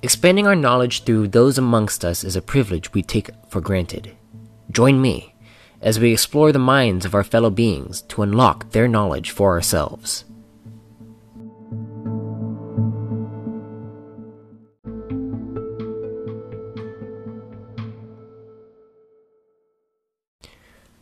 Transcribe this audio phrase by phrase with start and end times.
[0.00, 4.14] Expanding our knowledge through those amongst us is a privilege we take for granted.
[4.70, 5.34] Join me
[5.82, 10.24] as we explore the minds of our fellow beings to unlock their knowledge for ourselves.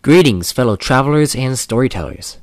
[0.01, 2.39] Greetings, fellow travelers and storytellers.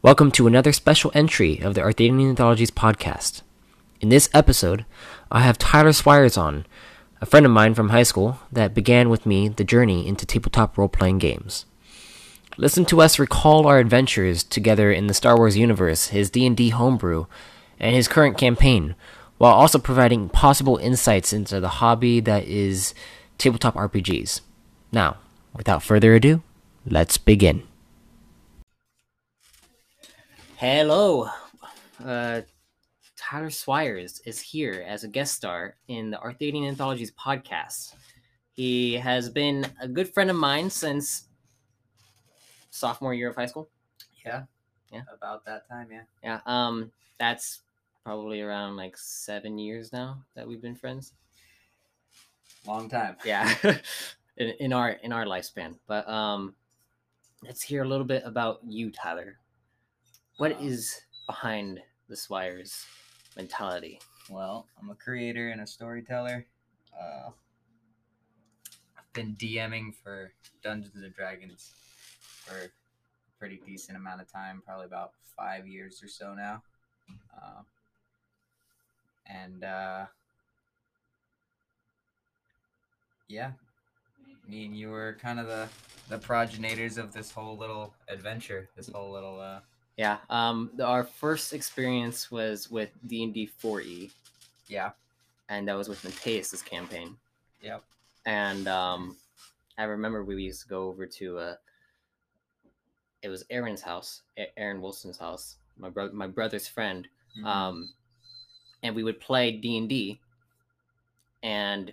[0.00, 3.42] Welcome to another special entry of the Arthadian Anthologies podcast.
[4.00, 4.86] In this episode,
[5.30, 6.64] I have Tyler Swires on,
[7.20, 10.78] a friend of mine from high school that began with me the journey into tabletop
[10.78, 11.66] role playing games.
[12.56, 17.26] Listen to us recall our adventures together in the Star Wars universe, his D&D homebrew,
[17.78, 18.94] and his current campaign,
[19.36, 22.94] while also providing possible insights into the hobby that is
[23.36, 24.40] tabletop RPGs.
[24.90, 25.18] Now,
[25.54, 26.42] without further ado,
[26.86, 27.62] let's begin.
[30.56, 31.28] Hello.
[32.04, 32.40] Uh,
[33.28, 37.94] Tyler Swires is here as a guest star in the Arthadian Anthologies podcast.
[38.54, 41.28] He has been a good friend of mine since
[42.70, 43.68] sophomore year of high school.
[44.24, 44.44] Yeah.
[44.90, 45.02] Yeah.
[45.14, 46.04] About that time, yeah.
[46.24, 47.60] Yeah, um, that's
[48.02, 51.12] probably around like seven years now that we've been friends.
[52.66, 53.16] Long time.
[53.26, 53.54] Yeah,
[54.38, 55.74] in, in our in our lifespan.
[55.86, 56.54] But um,
[57.44, 59.36] let's hear a little bit about you, Tyler.
[60.38, 62.86] What is Um, behind the Swires
[63.38, 64.00] mentality?
[64.28, 66.44] Well, I'm a creator and a storyteller.
[66.92, 67.30] Uh,
[68.98, 71.72] I've been DMing for Dungeons and Dragons
[72.44, 72.68] for a
[73.38, 76.62] pretty decent amount of time, probably about five years or so now.
[77.34, 77.62] Uh,
[79.26, 80.06] and uh,
[83.28, 83.52] yeah,
[84.46, 85.68] me and you were kind of the
[86.08, 89.60] the progenitors of this whole little adventure, this whole little uh,
[89.98, 94.10] Yeah, um, the, our first experience was with D and D 4e,
[94.68, 94.92] yeah,
[95.48, 97.16] and that was with Mateus's campaign.
[97.60, 97.82] yep,
[98.24, 99.16] and um,
[99.76, 101.54] I remember we used to go over to uh,
[103.22, 104.22] it was Aaron's house,
[104.56, 107.44] Aaron Wilson's house, my brother, my brother's friend, Mhm.
[107.44, 107.88] um,
[108.84, 110.20] and we would play D and D,
[111.42, 111.92] and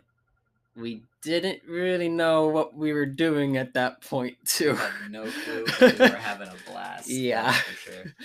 [0.75, 4.77] we didn't really know what we were doing at that point too.
[5.09, 5.65] no clue.
[5.81, 7.07] we were having a blast.
[7.09, 7.51] Yeah.
[7.51, 8.03] for sure.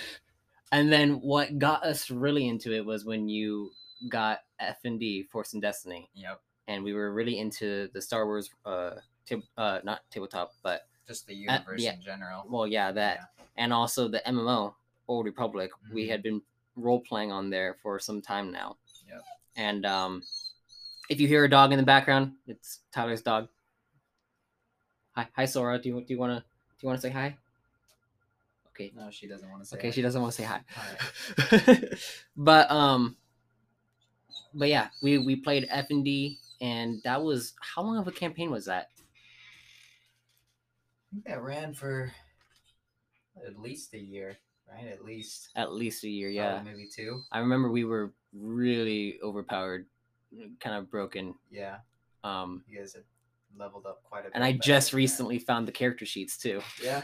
[0.73, 3.71] And then what got us really into it was when you
[4.07, 6.39] got F and D, Force and Destiny, Yep.
[6.69, 8.91] and we were really into the Star Wars, uh,
[9.25, 11.91] tab- uh, not tabletop, but Just the universe yeah.
[11.95, 12.45] in general.
[12.47, 14.73] well, yeah, that, and also the MMO,
[15.09, 15.71] Old Republic.
[15.91, 16.09] We Mhm.
[16.09, 16.41] had been
[16.77, 18.77] role playing on there for some time now.
[19.09, 19.23] Yep.
[19.57, 20.23] And um,
[21.11, 23.49] if you hear a dog in the background, it's Tyler's dog.
[25.11, 25.77] Hi, hi, Sora.
[25.77, 27.37] Do you do you wanna do you wanna say hi?
[28.69, 28.93] Okay.
[28.95, 29.77] No, she doesn't want to say.
[29.77, 29.93] Okay, it.
[29.93, 30.61] she doesn't want to say hi.
[31.59, 31.93] Alright.
[32.37, 33.17] but um,
[34.53, 38.11] but yeah, we we played F and D, and that was how long of a
[38.13, 38.87] campaign was that?
[41.11, 42.13] I think that ran for
[43.45, 44.87] at least a year, right?
[44.87, 45.49] At least.
[45.57, 46.73] At least a year, probably yeah.
[46.73, 47.21] maybe two.
[47.33, 49.87] I remember we were really overpowered,
[50.59, 51.35] kind of broken.
[51.49, 51.77] Yeah,
[52.23, 53.03] Um, you guys have
[53.57, 54.31] leveled up quite a bit.
[54.35, 56.61] and I just recently found the character sheets too.
[56.83, 57.03] Yeah,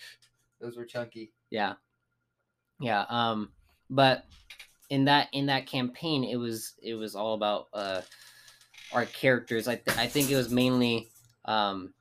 [0.60, 1.32] those were chunky.
[1.50, 1.74] yeah,
[2.80, 3.04] yeah.
[3.08, 3.50] Um,
[3.90, 4.24] but
[4.90, 8.00] in that in that campaign, it was it was all about uh
[8.92, 9.68] our characters.
[9.68, 11.08] I th- I think it was mainly
[11.44, 11.92] um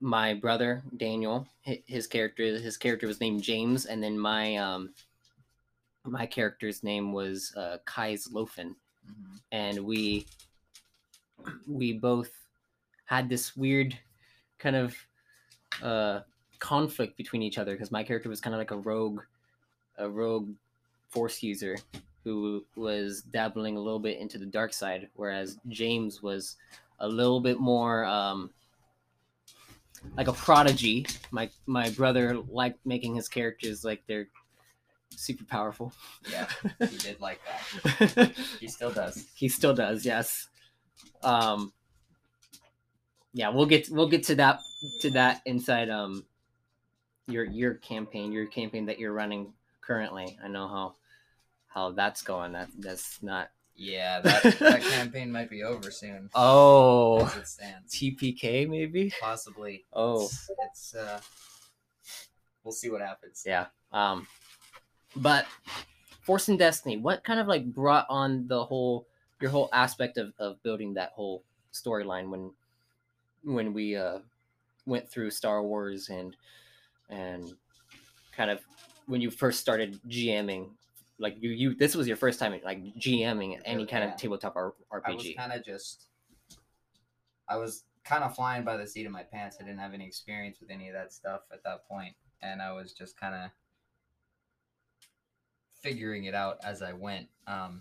[0.00, 1.46] my brother Daniel.
[1.62, 4.92] His character his character was named James, and then my um
[6.04, 8.76] my character's name was uh, Kai's Lofen.
[9.06, 9.40] Mhm.
[9.52, 10.26] and we
[11.66, 12.30] we both
[13.04, 13.96] had this weird
[14.58, 14.96] kind of
[15.82, 16.20] uh
[16.58, 19.22] conflict between each other because my character was kind of like a rogue
[19.98, 20.50] a rogue
[21.08, 21.76] force user
[22.24, 26.56] who was dabbling a little bit into the dark side whereas james was
[27.00, 28.50] a little bit more um
[30.16, 34.28] like a prodigy my my brother liked making his characters like they're
[35.10, 35.92] super powerful
[36.30, 36.46] Yeah,
[36.88, 38.32] he did like that.
[38.60, 39.26] He still does.
[39.34, 40.48] he still does yes
[41.22, 41.72] um
[43.32, 44.60] yeah we'll get we'll get to that
[45.00, 46.24] to that inside um
[47.28, 50.94] your your campaign your campaign that you're running currently i know how
[51.68, 56.30] how that's going that that's not Yeah, that, that campaign might be over soon.
[56.34, 57.94] oh As it stands.
[57.94, 59.84] tpk maybe Possibly.
[59.92, 61.20] oh It's, it's uh,
[62.64, 63.42] we'll see what happens.
[63.46, 64.26] yeah um
[65.16, 65.46] but
[66.22, 69.06] force and destiny what kind of like brought on the whole
[69.40, 72.52] your whole aspect of, of building that whole storyline when
[73.44, 74.20] when we uh
[74.86, 76.36] went through star wars and
[77.10, 77.54] and
[78.32, 78.64] kind of
[79.06, 80.76] when you first started gming
[81.18, 84.12] like you you this was your first time like GMing any kind Yeah.
[84.12, 84.74] of tabletop R-
[85.04, 86.10] I was kind of just,
[87.48, 89.56] I was kind of flying by the seat of my pants.
[89.60, 92.72] I didn't have any experience with any of that stuff at that point, and I
[92.72, 93.50] was just kind of
[95.86, 97.28] figuring it out as I went.
[97.46, 97.80] Um,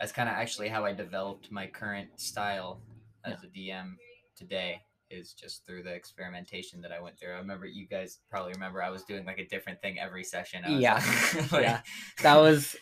[0.00, 2.80] that's kind of actually how I developed my current style
[3.24, 3.94] as a DM
[4.36, 4.80] today.
[5.10, 7.32] Is just through the experimentation that I went through.
[7.32, 10.62] I remember you guys probably remember I was doing like a different thing every session.
[10.66, 11.02] Yeah.
[11.50, 11.80] like- Yeah.
[12.22, 12.76] that was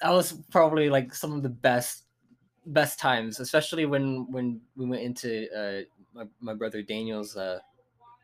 [0.00, 2.04] that was probably like some of the best
[2.66, 5.80] best times, especially when when we went into uh
[6.14, 7.58] my, my brother Daniel's uh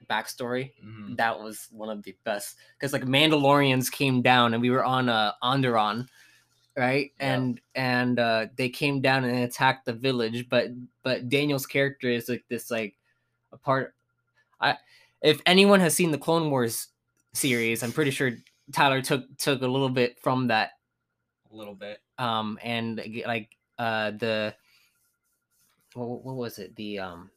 [0.08, 0.72] backstory.
[0.84, 1.16] Mhm.
[1.16, 5.08] That was one of the best because like Mandalorians came down and we were on
[5.08, 6.08] uh Onderon,
[6.76, 7.12] right?
[7.20, 7.34] Yeah.
[7.34, 10.68] And and uh they came down and attacked the village, but
[11.02, 12.96] but Daniel's character is like this like
[13.52, 13.94] a part
[14.60, 14.76] I
[15.22, 16.88] if anyone has seen the Clone Wars
[17.32, 18.32] series, I'm pretty sure
[18.72, 20.72] Tyler took took a little bit from that
[21.52, 22.00] a little bit.
[22.18, 24.54] um and like uh the
[25.94, 27.30] what, what was it the um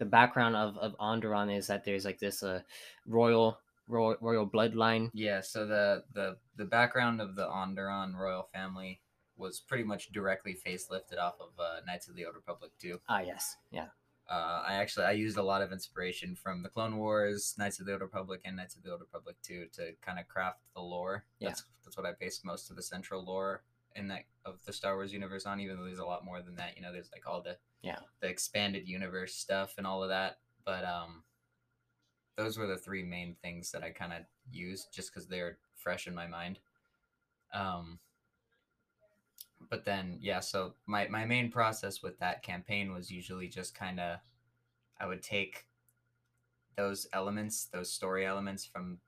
[0.00, 2.60] the background of of Onderon is that there's like this uh
[3.06, 9.00] royal royal, royal bloodline Yeah, so the the the background of the Onderon royal family
[9.36, 13.00] was pretty much directly facelifted off of uh, Knights of the Old Republic 2.
[13.08, 13.88] ah yes yeah
[14.30, 17.86] Uh, I actually I used a lot of inspiration from the Clone Wars, Knights of
[17.86, 20.82] the Old Republic, and Knights of the Old Republic 2 to kind of craft the
[20.92, 21.16] lore.
[21.40, 21.48] Yeah.
[21.48, 23.54] That's that's what I based most of the central lore
[23.96, 25.60] in that of the Star Wars universe on.
[25.60, 27.98] Even though there's a lot more than that, you know, there's like all the Yeah.
[28.20, 30.38] the expanded universe stuff and all of that.
[30.64, 31.24] But um,
[32.36, 36.06] those were the three main things that I kind of used just because they're fresh
[36.06, 36.58] in my mind.
[37.52, 37.98] Um,
[39.68, 44.00] but then yeah so my, my main process with that campaign was usually just kind
[44.00, 44.18] of
[44.98, 45.66] i would take
[46.76, 48.98] those elements those story elements from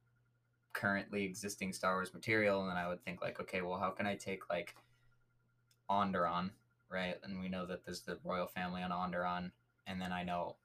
[0.72, 4.06] currently existing star wars material and then i would think like okay well how can
[4.06, 4.74] i take like
[5.90, 6.50] onderon
[6.90, 9.50] right and we know that there's the royal family on onderon
[9.86, 10.56] and then i know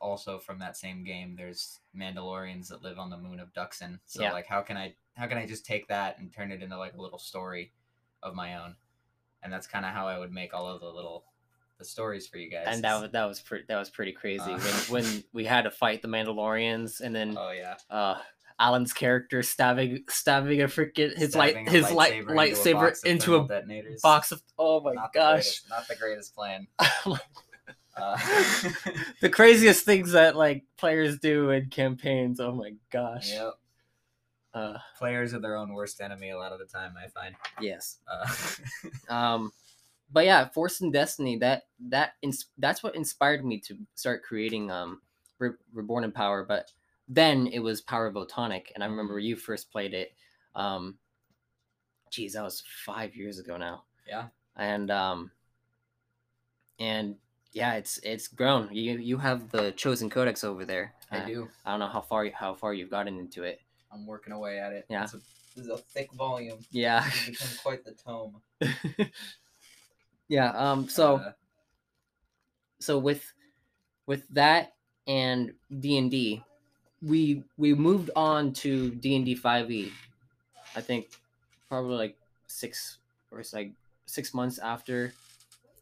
[0.00, 4.22] also from that same game there's mandalorians that live on the moon of Dxun so
[4.22, 4.32] Yeah.
[4.32, 6.94] like how can i how can i just take that and turn it into like
[6.94, 7.72] a little story
[8.22, 8.76] of my own
[9.42, 11.24] and that's kind of how I would make all of the little
[11.78, 12.64] the stories for you guys.
[12.66, 14.58] and that was that was pretty that was pretty crazy Uh.
[14.88, 18.18] when when we had to fight the Mandalorians and then oh yeah, uh
[18.58, 23.10] Alan's character stabbing stabbing a freaking his light Stabbing a his light lightsaber box of
[23.10, 26.66] into thermal a box of oh my Not the gosh greatest- not the greatest plan.
[27.96, 28.18] Uh,
[29.20, 32.40] the craziest things that like players do in campaigns.
[32.40, 33.30] Oh my gosh.
[33.30, 33.52] yep.
[34.52, 36.94] Uh, Players are their own worst enemy a lot of the time.
[37.00, 37.36] I find.
[37.60, 37.98] yes.
[38.10, 38.26] Uh,
[39.14, 39.52] Um,
[40.12, 41.38] but yeah, Force and Destiny.
[41.38, 45.00] That that ins- that's what inspired me to start creating um,
[45.38, 46.44] Re- Reborn in Power.
[46.44, 46.72] But
[47.08, 50.14] then it was Power of Photonic, and I remember you first played it.
[50.54, 50.96] Um,
[52.10, 53.84] geez, that was five years ago now.
[54.08, 54.26] Yeah.
[54.56, 55.30] And um,
[56.78, 57.16] and
[57.52, 58.68] yeah, it's it's grown.
[58.72, 60.94] You you have the Chosen Codex over there.
[61.10, 61.48] I Uh, do.
[61.64, 63.60] I don't know how far how far you've gotten into it.
[63.92, 64.86] I'm working away at it.
[64.88, 65.04] Yeah.
[65.04, 65.18] It's a,
[65.54, 66.58] this is a thick volume.
[66.70, 67.04] Yeah.
[67.26, 68.40] It's become quite the tome.
[70.28, 70.50] yeah.
[70.50, 70.88] Um.
[70.88, 71.32] So Uh,
[72.80, 73.24] so with
[74.06, 74.74] with that
[75.06, 76.42] and D and D,
[77.04, 79.92] we we moved on to D and D five E.
[80.76, 81.08] I think
[81.68, 82.98] probably like six
[83.30, 83.72] or it's like
[84.06, 85.12] six months after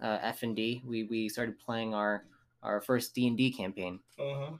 [0.01, 2.25] uh, F and D, we we started playing our
[2.63, 4.01] our first D and D campaign.
[4.19, 4.53] uh-huh.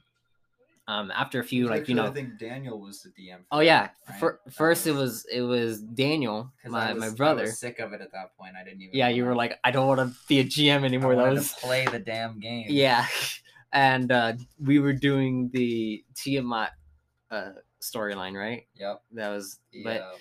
[0.85, 1.11] Um.
[1.11, 2.07] After a few like you know.
[2.07, 3.37] I think Daniel was the DM.
[3.37, 3.89] for Oh that, yeah.
[4.09, 4.19] right?
[4.19, 7.15] Fir- That first it was it was Daniel, 'cause I my was- my I was
[7.17, 7.47] brother.
[7.47, 8.55] sick of it at that point.
[8.59, 8.93] I didn't even.
[8.95, 11.15] Yeah, you were like, I don't want to be a GM I anymore.
[11.15, 12.65] That wanted was to play the damn game.
[12.69, 13.07] yeah
[13.73, 16.71] and uh we were doing the tiamat
[17.31, 17.51] uh
[17.81, 19.01] storyline right Yep.
[19.13, 20.15] that was The but um,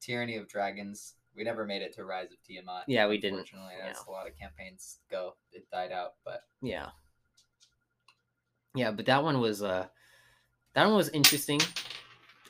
[0.00, 1.14] Tyranny of Dragons.
[1.36, 2.84] We never made it to Rise of Tiamat.
[2.86, 3.86] Yeah, we didn't, Unfortunately, yeah.
[3.86, 5.34] that's a lot of campaigns go.
[5.52, 6.90] It died out, but yeah
[8.74, 9.86] yeah but that one was uh
[10.74, 11.60] that one was interesting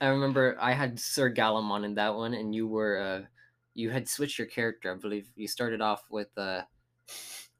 [0.00, 3.20] i remember i had sir galamon in that one and you were uh
[3.74, 6.62] you had switched your character i believe you started off with uh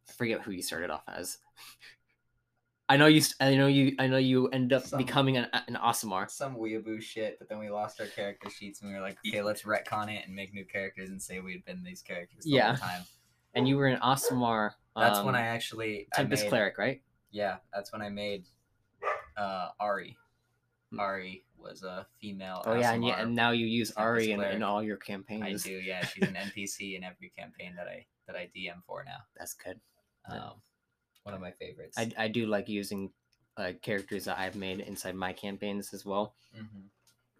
[0.08, 1.38] i forget who you started off as
[2.88, 5.76] i know you i know you i know you ended up Some- becoming an, an
[5.82, 6.30] Aasimar.
[6.30, 7.38] some weeaboo shit.
[7.38, 10.26] But then we lost our character sheets, and we were like, okay, let's retcon it
[10.26, 12.76] and make new characters and say we had been these characters the Yeah.
[12.76, 13.02] whole time.
[13.54, 13.98] and you were an.
[14.02, 14.30] That's
[15.18, 17.02] um, when I actually I Tempest made- cleric, right?
[17.30, 18.44] Yeah, that's when I made
[19.36, 20.16] uh, Ari.
[20.92, 21.00] Hmm.
[21.00, 22.62] Ari was a female.
[22.66, 25.64] Oh yeah, and, yeah, and now you use Tempest Ari in, in all your campaigns.
[25.66, 25.74] I do.
[25.76, 29.18] Yeah, she's an NPC in every campaign that I that I DM for now.
[29.36, 29.80] That's good.
[30.30, 30.36] Yeah.
[30.36, 30.52] Um,
[31.24, 31.98] one of my favorites.
[31.98, 33.10] I, I do like using
[33.56, 36.34] uh, characters that I've made inside my campaigns as well.
[36.54, 36.64] hmm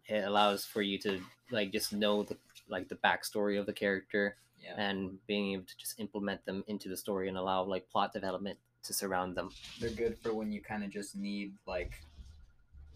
[0.07, 1.19] it allows for you to
[1.51, 2.37] like just know the
[2.69, 4.75] like the backstory of the character Yeah.
[4.77, 8.59] and being able to just implement them into the story and allow like plot development
[8.83, 9.49] to surround them.
[9.81, 11.95] They're good for when you kind of just need like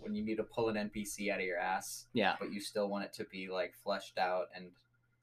[0.00, 2.36] when you need to pull an NPC out of your ass, Yeah.
[2.38, 4.66] but you still want it to be like fleshed out and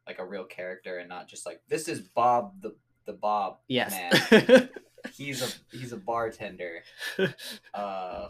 [0.07, 2.73] like a real character and not just like this is Bob the
[3.05, 3.91] the Bob Yes.
[4.31, 4.69] man.
[5.13, 6.83] he's a he's a bartender.
[7.73, 8.29] Uh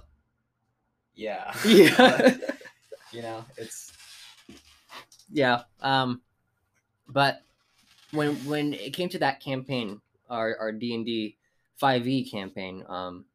[1.15, 1.53] yeah.
[1.65, 2.37] yeah.
[3.11, 3.91] you know, it's
[5.31, 5.61] yeah.
[5.81, 6.21] Um,
[7.07, 7.41] but
[8.11, 11.37] when when it came to that campaign, our our D and D
[11.77, 13.25] five E campaign, um,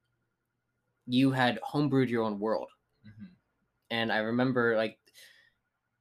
[1.07, 2.69] you had homebrewed your own world,
[3.07, 3.29] mhm.
[3.91, 4.99] and I remember like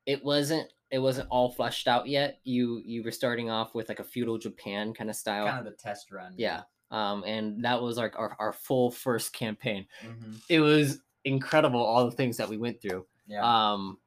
[0.06, 2.40] it wasn't it wasn't all fleshed out yet.
[2.44, 5.48] You you were starting off with like a feudal Japan kind of style.
[5.48, 6.34] kind of the test run.
[6.38, 6.62] yeah.
[6.92, 9.86] Um, and that was like our, our full first campaign.
[10.02, 13.06] hmm It was incredible all the things that we went through.
[13.28, 13.44] Yeah.
[13.44, 14.00] Um,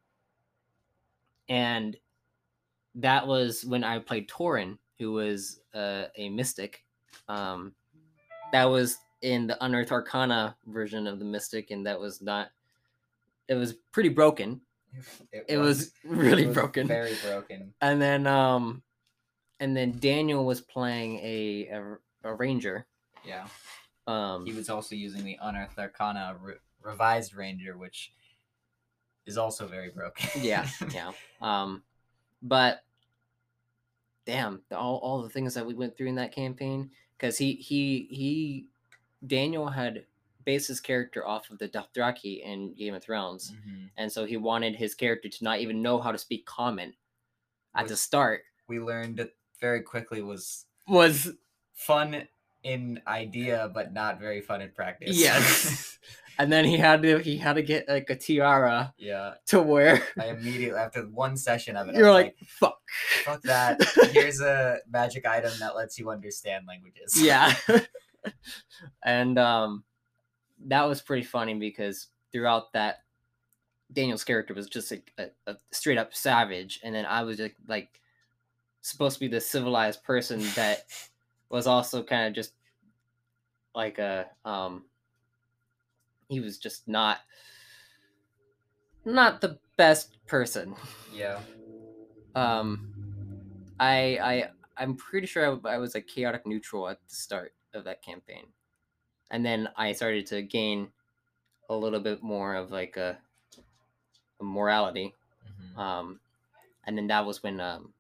[1.49, 1.97] and
[2.97, 6.85] that was when I played Torin, who was uh, a mystic.
[7.29, 7.73] Um,
[8.53, 12.49] that was in the Unearthed Arcana version of the mystic, and that was not.
[13.49, 14.61] It was pretty broken.
[15.49, 16.87] It was really it was broken.
[16.87, 17.73] Very broken.
[17.81, 18.83] And then, um,
[19.61, 22.87] and then Daniel was playing a a, a ranger.
[23.25, 23.47] Yeah.
[24.07, 28.13] Um, He was also using the Unearthed Arcana re- revised ranger, which
[29.27, 30.29] is also very broken.
[30.43, 31.83] yeah yeah um
[32.43, 32.83] but
[34.27, 37.55] damn the, all, all the things that we went through in that campaign because he
[37.55, 38.67] he he
[39.27, 40.05] daniel had
[40.45, 43.91] based his character off of the dothraki in game of thrones Mhm.
[43.97, 46.95] and so he wanted his character to not even know how to speak common
[47.77, 51.31] at the start We learned it very quickly was was
[51.83, 52.27] fun
[52.63, 55.17] in idea, but not very fun in practice.
[55.19, 55.99] yes
[56.39, 59.35] and then he had to he had to get like a tiara yeah.
[59.47, 62.79] to wear I immediately after one session of it, you're was like fuck
[63.25, 63.83] fuck that.
[64.13, 67.21] Here's a magic item that lets you understand languages.
[67.21, 67.55] yeah
[69.05, 69.85] and um
[70.67, 73.03] that was pretty funny because throughout that
[73.93, 77.57] daniel's character was just like a, a straight up savage and then i was like
[77.67, 78.01] like
[78.81, 80.85] supposed to be the civilized person that
[81.53, 82.55] was also kind of just
[83.75, 84.85] like a um
[86.29, 87.19] he was just not
[89.05, 90.75] not the best person
[91.13, 91.41] Yeah.
[92.35, 92.95] um
[93.81, 98.03] i i i'm pretty sure I was like chaotic neutral at the start of that
[98.03, 98.47] campaign
[99.31, 100.89] and then i started to gain
[101.71, 103.19] a little bit more of like a,
[104.41, 105.15] a morality
[105.77, 105.79] Mhm.
[105.79, 106.21] um
[106.87, 107.95] and then that was when um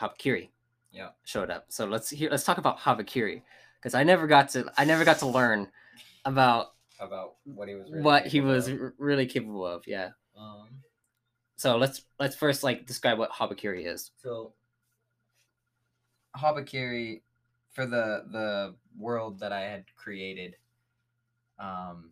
[0.00, 0.50] habakiri
[0.92, 1.10] Yeah.
[1.24, 3.42] showed up so let's hear let's talk about habakiri
[3.78, 5.68] because i never got to i never got to learn
[6.24, 7.88] about About what he was.
[7.90, 8.92] Really what he was of.
[8.98, 10.68] really capable of yeah Um,
[11.56, 14.52] so let's let's first like describe what habakiri is So,
[16.36, 17.22] Habakiri,
[17.72, 20.56] for the the world that I had created,
[21.58, 22.10] um,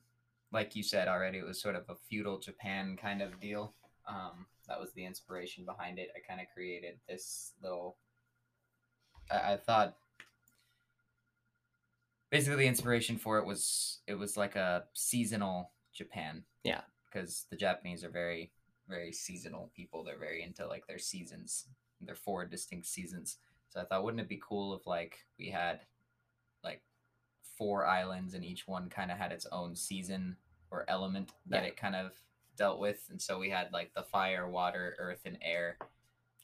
[0.53, 3.75] like you said already, it was sort of a feudal Japan kind of deal.
[4.09, 6.11] Um, that was the inspiration behind it.
[6.17, 7.97] I kind of created this little.
[9.31, 9.97] I, I thought.
[12.31, 16.43] Basically, the inspiration for it was it was like a seasonal Japan.
[16.63, 16.83] Yeah.
[17.11, 18.53] Because the Japanese are very
[18.89, 20.05] very seasonal people.
[20.05, 21.67] They're very into like their seasons.
[22.01, 23.37] They're four distinct seasons.
[23.71, 25.81] So I thought, wouldn't it be cool if like we had
[26.65, 26.83] like
[27.57, 30.37] four islands and each one kind of had its own season
[30.71, 31.69] or element that Yeah.
[31.71, 32.13] it kind of
[32.57, 35.79] dealt with, and so we had like the fire, water, earth, and air.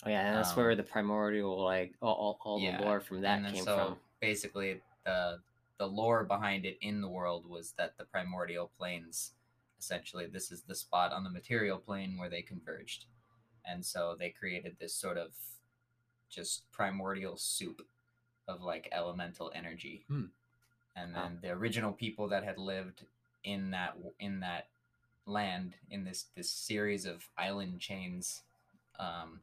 [0.04, 3.00] Oh yeah, and that's where Um, the primordial like all, all, all yeah, the lore
[3.00, 3.96] from that and then came so from.
[4.20, 5.40] basically the
[5.78, 9.32] the lore behind it in the world was that the primordial planes
[9.78, 13.06] essentially this is the spot on the material plane where they converged
[13.66, 15.32] and so they created this sort of
[16.30, 17.82] just primordial soup
[18.48, 20.26] of like elemental energy Hmm.
[20.96, 21.22] and Wow.
[21.24, 23.04] then the original people that had lived
[23.42, 24.68] in that in that
[25.26, 28.42] land in this this series of island chains
[28.98, 29.40] um,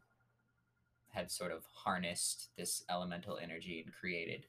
[1.11, 4.45] had sort of harnessed this elemental energy and created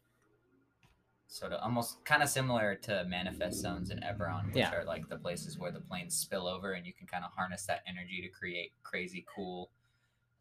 [1.27, 4.75] sort of almost kind of similar to manifest zones in Eberron, which Yeah.
[4.75, 7.65] are like the places where the planes spill over and you can kind of harness
[7.67, 9.71] that energy to create crazy cool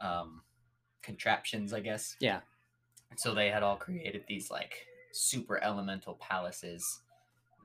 [0.01, 0.41] um,
[1.01, 2.17] contraptions, I guess.
[2.19, 2.41] Yeah.
[3.15, 7.01] So they had all created these like super elemental palaces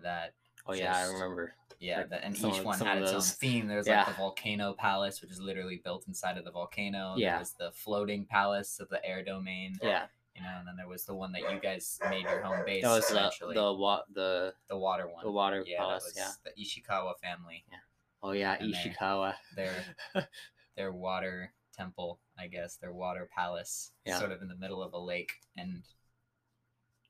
[0.03, 0.35] that
[0.69, 1.55] Oh yeah, I remember.
[1.79, 3.67] yeah, Like that, and some each one had its own theme.
[3.69, 3.99] There's Yeah.
[3.99, 7.15] like the volcano palace, which is literally built inside of the volcano.
[7.17, 7.31] Yeah.
[7.33, 9.79] There was the floating palace of the air domain.
[9.83, 12.65] Yeah, You know, and then there was the one that you guys made your home
[12.67, 12.83] base.
[12.83, 15.25] that was the the wa- the the water one.
[15.25, 16.05] the water yeah, palace.
[16.05, 16.33] was Yeah.
[16.45, 17.65] the Ishikawa family.
[17.71, 17.79] Yeah.
[18.23, 19.35] Oh yeah, And Ishikawa.
[19.55, 19.85] They're
[20.77, 24.19] their water temple, I guess, their water palace, Yeah.
[24.19, 25.83] sort of in the middle of a lake, and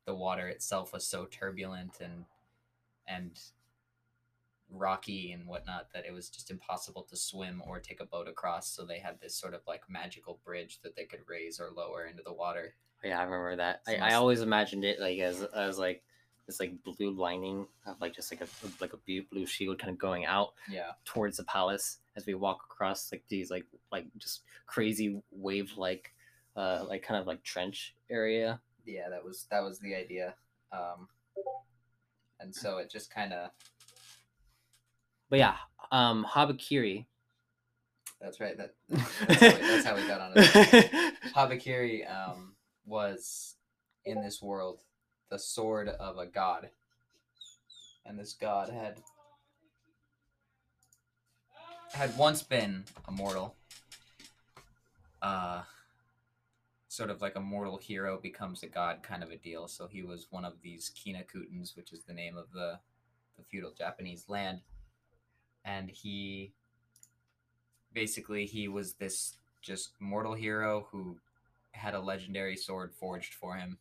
[0.06, 2.26] the water itself was so turbulent and
[3.08, 3.38] and
[4.70, 8.68] rocky and whatnot that it was just impossible to swim or take a boat across.
[8.68, 12.06] So they had this sort of like magical bridge that they could raise or lower
[12.06, 12.74] into the water.
[13.04, 13.82] Yeah, I remember that.
[13.86, 16.02] I, I always imagined it like as as like
[16.46, 18.46] this like blue lining of like just like a
[18.80, 20.92] like a blue blue shield kind of going out Yeah.
[21.04, 26.12] towards the palace as we walk across like these like like just crazy wave like
[26.56, 28.60] uh like kind of like trench area.
[28.84, 30.34] Yeah, that was that was the idea.
[30.72, 31.08] Um,
[32.40, 33.50] and so it just kind of
[35.30, 35.56] But yeah,
[35.92, 37.06] um Habakiri.
[38.20, 38.56] that's right.
[38.56, 41.14] That that's how, we, that's how we got on it.
[41.34, 43.56] Habakiri um, was
[44.04, 44.80] in this world
[45.30, 46.70] the sword of a god,
[48.04, 48.98] and this god had
[51.92, 53.54] had once been a mortal.
[55.22, 55.62] Uh,
[56.96, 59.68] sort of like a mortal hero becomes a god kind of a deal.
[59.68, 62.78] So he was one of these Kinakutans, which is the name of the
[63.36, 64.60] the feudal Japanese land,
[65.64, 66.52] and he
[67.92, 71.18] basically he was this just mortal hero who
[71.72, 73.76] had a legendary sword forged for him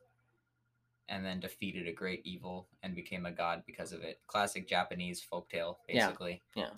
[1.07, 5.25] and then defeated a great evil and became a god because of it classic japanese
[5.31, 6.71] folktale Yeah, basically yeah.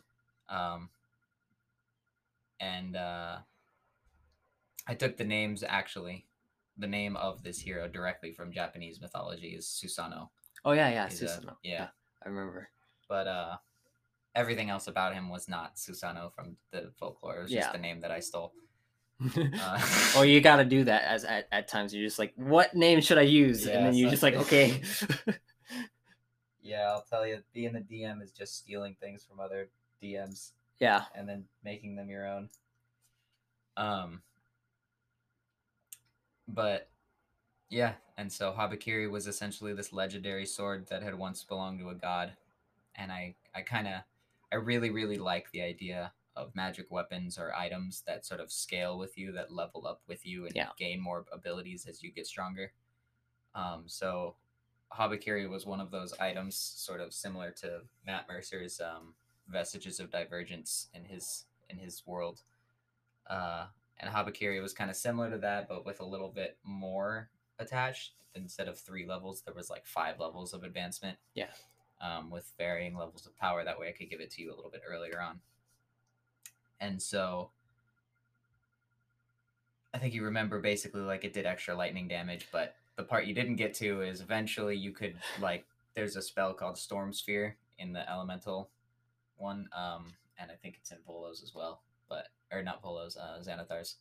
[0.50, 0.90] um
[2.60, 3.38] and uh
[4.88, 6.26] i took the names actually
[6.78, 10.30] the name of this hero directly from japanese mythology is Susanoo
[10.66, 11.56] Oh yeah, yeah, He's a- Susanoo.
[11.64, 11.88] yeah
[12.24, 12.70] I remember.
[13.08, 13.58] but uh
[14.36, 17.62] everything else about him was not Susanoo from the folklore it was Yeah.
[17.62, 18.54] just the name that i stole
[19.36, 21.92] uh, oh, you got to do that as at, at times.
[21.92, 23.66] You're just like, what name should I use?
[23.66, 24.80] Yeah, and then you're just like, okay.
[26.62, 29.70] Yeah, I'll tell you, being the DM is just stealing things from other
[30.04, 32.50] DMs yeah, and then making them your own.
[33.76, 34.22] Um,
[36.48, 36.90] but
[37.70, 41.96] yeah, and so Habakiri was essentially this legendary sword that had once belonged to a
[41.96, 42.34] god,
[42.96, 44.02] and I, I kind of,
[44.52, 48.98] I really, really like the idea of magic weapons or items that sort of scale
[48.98, 50.70] with you, that level up with you, and Yeah.
[50.78, 52.72] gain more abilities as you get stronger.
[53.56, 54.36] Um, so
[54.94, 59.16] Habakiri was one of those items, sort of similar to Matt Mercer's um,
[59.48, 62.44] vestiges of divergence in his in his world.
[63.30, 63.68] Uh,
[64.00, 67.30] and Habakiri was kind of similar to that, but with a little bit more
[67.60, 68.14] attached.
[68.36, 71.18] Instead of three levels, there was like five levels of advancement.
[71.34, 71.48] Yeah.
[72.00, 73.64] Um, with varying levels of power.
[73.64, 75.40] That way, I could give it to you a little bit earlier on.
[76.80, 77.50] And so,
[79.94, 83.34] I think you remember basically like it did extra lightning damage, but the part you
[83.34, 87.94] didn't get to is eventually you could like there's a spell called Storm Sphere in
[87.94, 88.70] the elemental
[89.38, 93.40] one, um, and I think it's in Volos as well, but or not Polos, uh,
[93.42, 93.96] Xanathars.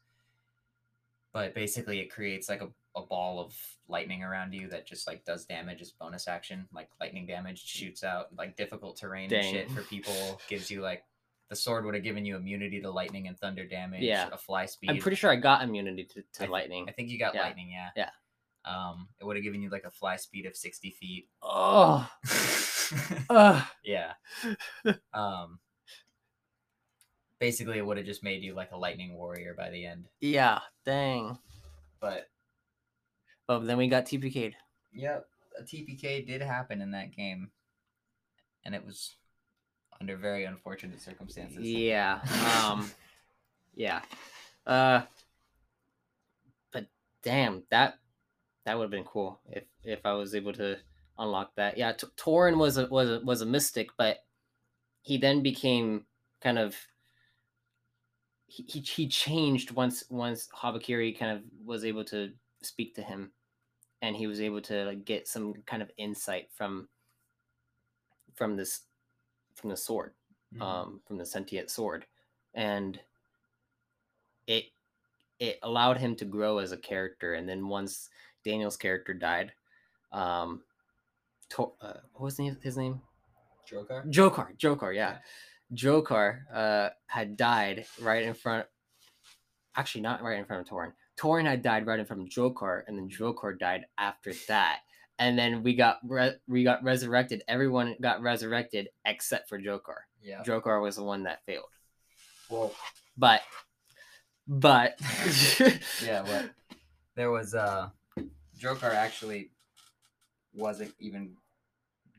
[1.33, 3.55] But basically, it creates like a, a ball of
[3.89, 8.03] lightning around you that just like does damage as bonus action, like lightning damage shoots
[8.03, 10.41] out like difficult terrain and shit for people.
[10.49, 11.05] Gives you like
[11.51, 14.03] the sword would have given you immunity to lightning and thunder damage.
[14.03, 14.29] Yeah.
[14.33, 14.91] a fly speed.
[14.91, 16.87] I'm pretty sure I got immunity to, to I- lightning.
[16.89, 17.43] I think you got Yeah.
[17.43, 17.91] lightning, yeah.
[17.97, 18.11] Yeah.
[18.65, 21.29] Um, it would have given you like a fly speed of sixty feet.
[21.43, 22.09] Oh,
[23.85, 24.13] yeah.
[25.15, 25.59] Um.
[27.39, 30.07] Basically, it would have just made you like a lightning warrior by the end.
[30.21, 31.39] yeah, dang.
[32.01, 32.29] But
[33.47, 34.55] But then we got TPK'd.
[34.93, 35.27] yep,
[35.59, 37.51] a TPK did happen in that game,
[38.65, 39.17] and it was
[40.01, 41.61] under very unfortunate circumstances.
[41.61, 42.21] Yeah.
[42.63, 42.91] Um.
[43.75, 44.01] yeah.
[44.67, 45.03] Uh.
[46.73, 46.87] But
[47.23, 47.99] damn, that
[48.65, 50.77] that would have been cool if if I was able to
[51.19, 51.77] unlock that.
[51.79, 54.19] Yeah, T- Torin was a was a, was a mystic, but
[55.03, 56.05] he then became
[56.43, 56.77] kind of
[58.47, 62.33] he, he he changed once once Habakiri kind of was able to
[62.63, 63.33] speak to him,
[64.03, 66.89] and he was able to like get some kind of insight from
[68.35, 68.83] from this
[69.55, 70.15] from the sword
[70.55, 70.63] Mhm.
[70.63, 72.07] um, from the sentient sword,
[72.55, 73.01] and
[74.47, 74.67] it
[75.39, 77.35] it allowed him to grow as a character.
[77.35, 78.09] And then once
[78.45, 79.53] Daniel's character died,
[80.13, 80.63] um,
[81.51, 83.03] to, uh, what was his his name?
[83.69, 84.05] Joker.
[84.09, 84.57] Jokar.
[84.57, 85.19] Jokar, yeah.
[85.75, 88.67] Jokar uh, had died right in front.
[89.77, 90.93] Actually, not right in front of Torin.
[91.19, 94.81] Torin had died right in front of Jokar, and then Jokar died after that.
[95.19, 97.43] And then we got re- we got resurrected.
[97.49, 100.01] Everyone got resurrected except for Jokar.
[100.23, 100.43] Yeah.
[100.43, 101.65] Jokar was the one that failed.
[102.51, 102.73] Well,
[103.17, 103.41] But,
[104.47, 104.99] but,
[106.05, 106.23] yeah.
[106.23, 106.51] What?
[107.17, 107.89] There was uh,
[108.59, 109.51] Joker actually
[110.55, 111.35] wasn't even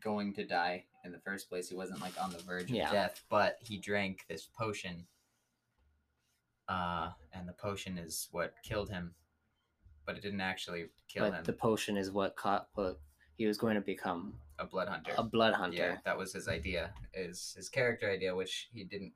[0.03, 1.67] going to die in the first place.
[1.67, 2.91] He wasn't like on the verge of Yeah.
[2.91, 5.07] death, but he drank this potion
[6.69, 9.15] uh, and the potion is what killed him,
[10.05, 11.43] but it didn't actually kill but him.
[11.45, 12.99] the potion is what caught what
[13.37, 15.13] he was going to become a blood hunter.
[15.17, 15.77] a blood hunter.
[15.77, 19.13] Yeah, that was his idea, is his character idea, which he didn't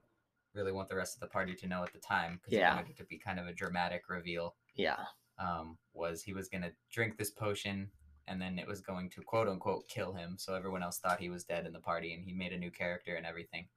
[0.54, 2.70] really want the rest of the party to know at the time because Yeah.
[2.72, 4.56] he wanted it to be kind of a dramatic reveal.
[4.76, 5.04] Yeah.
[5.38, 7.92] Um, was he was gonna drink this potion
[8.32, 11.30] and then it was going to quote unquote kill him, so everyone else thought he
[11.30, 13.68] was dead in the party, and he made a new character and everything,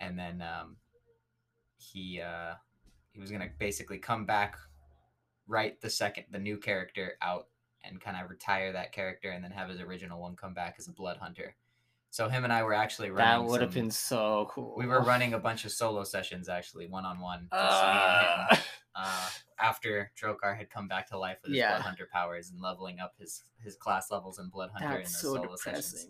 [0.00, 0.76] and then um,
[1.78, 2.54] he uh,
[3.12, 4.56] he was gonna basically come back,
[5.46, 7.46] write the second the new character out
[7.84, 10.88] and kind of retire that character and then have his original one come back as
[10.88, 11.54] a blood hunter.
[12.16, 13.44] So him and I were actually running.
[13.44, 14.74] That would have been so cool.
[14.74, 17.46] We were running a bunch of solo sessions actually, one on one.
[19.58, 21.72] After Drokar had come back to life with his Yeah.
[21.72, 25.20] blood hunter powers and leveling up his his class levels in blood hunter in those
[25.20, 26.06] so solo sessions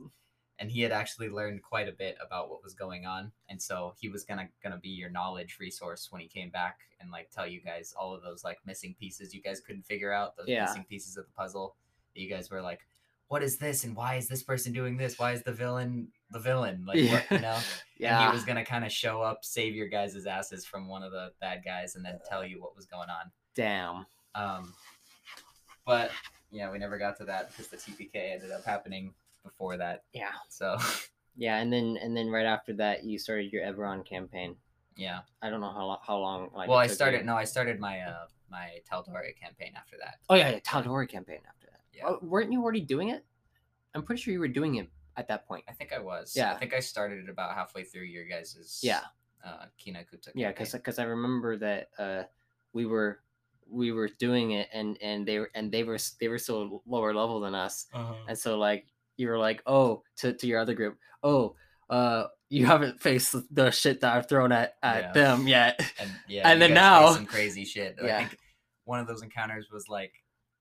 [0.60, 3.94] and he had actually learned quite a bit about what was going on and so
[3.98, 7.46] he was gonna gonna be your knowledge resource when he came back and like tell
[7.46, 10.62] you guys all of those like missing pieces you guys couldn't figure out those Yeah.
[10.64, 11.76] missing pieces of the puzzle
[12.14, 12.86] that you guys were like
[13.28, 16.38] what is this and why is this person doing this why is the villain the
[16.38, 17.64] villain like what you know and
[17.98, 18.26] yeah.
[18.26, 21.30] he was gonna kind of show up save your guys' asses from one of the
[21.40, 24.06] bad guys and then tell you what was going on Damn.
[24.34, 24.74] um,
[25.86, 26.10] but
[26.50, 30.04] yeah, we never got to that because the TPK ended up happening before that.
[30.12, 30.32] Yeah.
[30.48, 30.76] So
[31.36, 34.56] Yeah, and then and then right after that, you started your Eberron campaign.
[34.96, 35.20] yeah.
[35.42, 36.48] I don't know how how long.
[36.54, 37.20] Like, well, I started.
[37.20, 37.26] you.
[37.26, 40.16] No, I started my uh my Tal'Dorei campaign after that.
[40.30, 41.55] Oh yeah, yeah, Tal'Dorei campaign after.
[41.96, 42.04] Yeah.
[42.08, 43.24] Oh, weren't you already doing it?
[43.94, 45.64] I'm pretty sure you were doing it at that point.
[45.68, 46.34] I think I was.
[46.36, 46.52] Yeah.
[46.52, 48.80] I think I started it about halfway through your guys's.
[48.82, 49.00] Yeah.
[49.44, 50.30] uh Kinakuta.
[50.34, 52.22] Yeah, because I remember that uh,
[52.72, 53.20] we were
[53.68, 57.14] we were doing it, and and they were and they were they were still lower
[57.14, 60.74] level than us, uh and so like you were like, oh, to to your other
[60.74, 61.56] group, oh,
[61.88, 65.12] uh, you haven't faced the shit that I've thrown at at Yeah.
[65.12, 65.80] them yet.
[65.98, 67.96] and yeah, And then now- some crazy shit.
[68.02, 68.18] Yeah.
[68.18, 68.38] I think
[68.84, 70.12] one of those encounters was like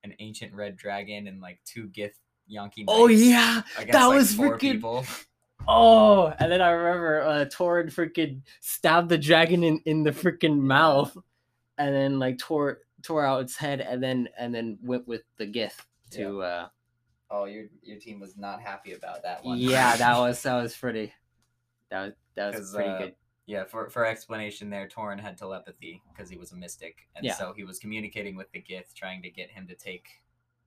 [0.06, 2.14] an ancient red dragon and like two Gith
[2.48, 2.86] Yankee.
[2.88, 5.06] Oh yeah, against, that like, was four freaking- people.
[5.68, 10.60] Oh, and then I remember uh Torin freaking stabbed the dragon in, in the freaking
[10.60, 11.18] mouth,
[11.78, 15.48] and then like tore tore out its head, and then and then went with the
[15.48, 15.78] Gith
[16.12, 16.68] to uh
[17.32, 19.58] Oh, your your team was not happy about that one.
[19.58, 21.12] yeah, that was that was pretty
[21.90, 23.16] that was that was pretty uh, good.
[23.48, 27.36] Yeah, for for explanation there, Torin had telepathy because he was a mystic, and Yeah.
[27.36, 30.08] so he was communicating with the Gith, trying to get him to take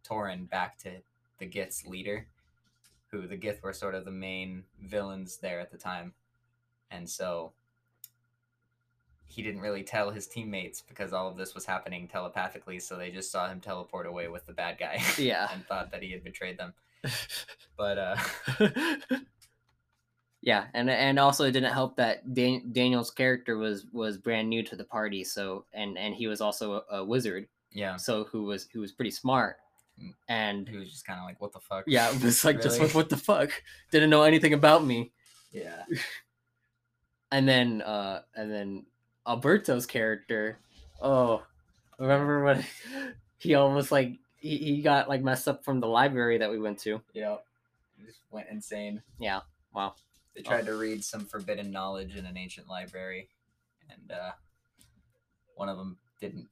[0.05, 1.03] Torin back to
[1.39, 2.29] the Gith's leader,
[3.09, 6.15] who the Gith were sort of the main villains there at the time,
[6.91, 7.53] and so
[9.27, 13.11] he didn't really tell his teammates because all of this was happening telepathically, so they
[13.11, 15.49] just saw him teleport away with the bad guy, Yeah.
[15.53, 16.75] and thought that he had betrayed them.
[17.77, 18.17] But uh,
[20.43, 24.63] yeah, and and also it didn't help that Dan- Daniel's character was was brand new
[24.63, 28.45] to the party, so and and he was also a, a wizard, yeah, so who
[28.45, 29.57] was who was pretty smart,
[30.01, 30.15] Mm.
[30.29, 32.77] and he was just kind of like, "What the fuck?" yeah, it was like just
[32.79, 32.87] Really?
[32.87, 33.51] like what the fuck,
[33.91, 35.11] didn't know anything about me,
[35.51, 35.83] yeah.
[37.33, 38.87] and then uh and then
[39.27, 40.59] Alberto's character,
[41.03, 41.43] oh,
[41.99, 42.65] remember when
[43.39, 46.79] he almost like he, he got like messed up from the library that we went
[46.81, 47.37] to, Yeah.
[48.07, 49.03] Just went insane.
[49.19, 49.41] yeah,
[49.75, 49.95] wow,
[50.39, 53.29] They tried to read some forbidden knowledge in an ancient library,
[53.91, 54.31] and uh,
[55.57, 56.47] one of them didn't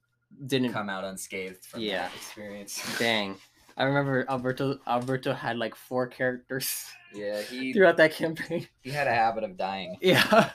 [0.47, 2.01] didn't come out unscathed from Yeah.
[2.09, 2.83] that experience.
[2.99, 3.37] Dang.
[3.77, 8.67] I remember Alberto Alberto had like four characters yeah, he throughout that campaign.
[8.81, 9.95] he had a habit of dying.
[10.01, 10.49] Yeah.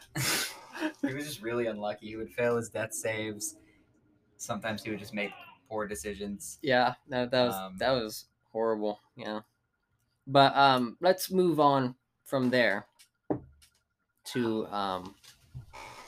[1.00, 2.08] he was just really unlucky.
[2.08, 3.56] He would fail his death saves.
[4.36, 5.30] Sometimes he would just make
[5.70, 6.58] poor decisions.
[6.60, 9.00] Yeah, that, that was Um, that was horrible.
[9.16, 9.40] Yeah.
[10.26, 11.94] But um let's move on
[12.26, 12.86] from there
[14.24, 15.14] to um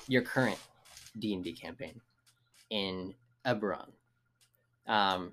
[0.08, 0.58] your current
[1.18, 2.00] D&D campaign
[2.70, 3.14] in
[3.46, 3.88] Eberron.
[4.86, 5.32] Um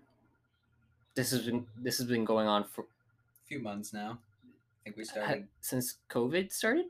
[1.16, 4.18] this has been this has been going on for A few months now.
[4.44, 6.86] I think we started since COVID started?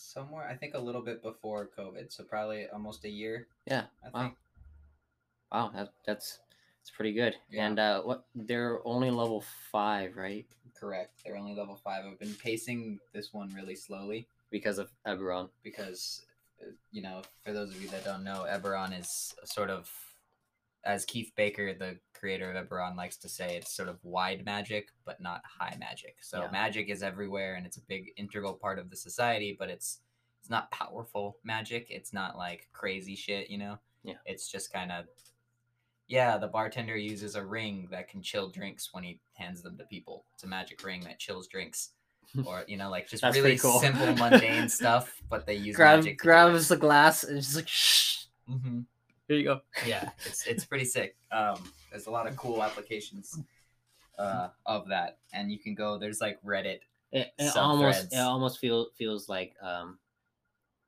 [0.00, 0.48] somewhere.
[0.48, 3.46] I think a little bit before COVID, so probably almost a year.
[3.66, 4.22] Yeah, I wow.
[4.22, 4.34] think.
[5.52, 6.38] Wow, that, that's
[6.80, 7.34] it's pretty good.
[7.50, 7.66] Yeah.
[7.66, 10.46] And uh, what they're only level five, right?
[10.78, 11.20] Correct.
[11.24, 12.04] They're only level five.
[12.06, 15.48] I've been pacing this one really slowly Because of Eberron.
[15.62, 16.24] because,
[16.90, 19.90] you know, for those of you that don't know, Eberron is sort of,
[20.84, 24.88] as Keith Baker, the creator of Eberron, likes to say, it's sort of wide magic,
[25.04, 26.16] but not high magic.
[26.22, 26.50] So Yeah.
[26.50, 30.00] magic is everywhere, and it's a big integral part of the society, but it's
[30.40, 31.88] it's not powerful magic.
[31.90, 33.78] It's not like crazy shit, you know.
[34.02, 34.14] Yeah.
[34.24, 35.04] It's just kind of.
[36.08, 39.84] Yeah, the bartender uses a ring that can chill drinks when he hands them to
[39.84, 40.24] people.
[40.32, 41.90] It's a magic ring that chills drinks.
[42.46, 43.80] Or, you know, like just That's really cool.
[43.80, 46.04] simple, mundane stuff, but they use Grab magic.
[46.04, 46.16] to do it.
[46.18, 48.24] grabs the glass and just like shh.
[48.48, 48.80] Mm-hmm.
[49.26, 49.60] Here you go.
[49.86, 51.16] Yeah, it's it's pretty sick.
[51.32, 53.38] Um, there's a lot of cool applications
[54.18, 55.98] uh, of that, and you can go.
[55.98, 56.80] There's like Reddit.
[57.12, 59.98] It, it almost it almost feel feels like um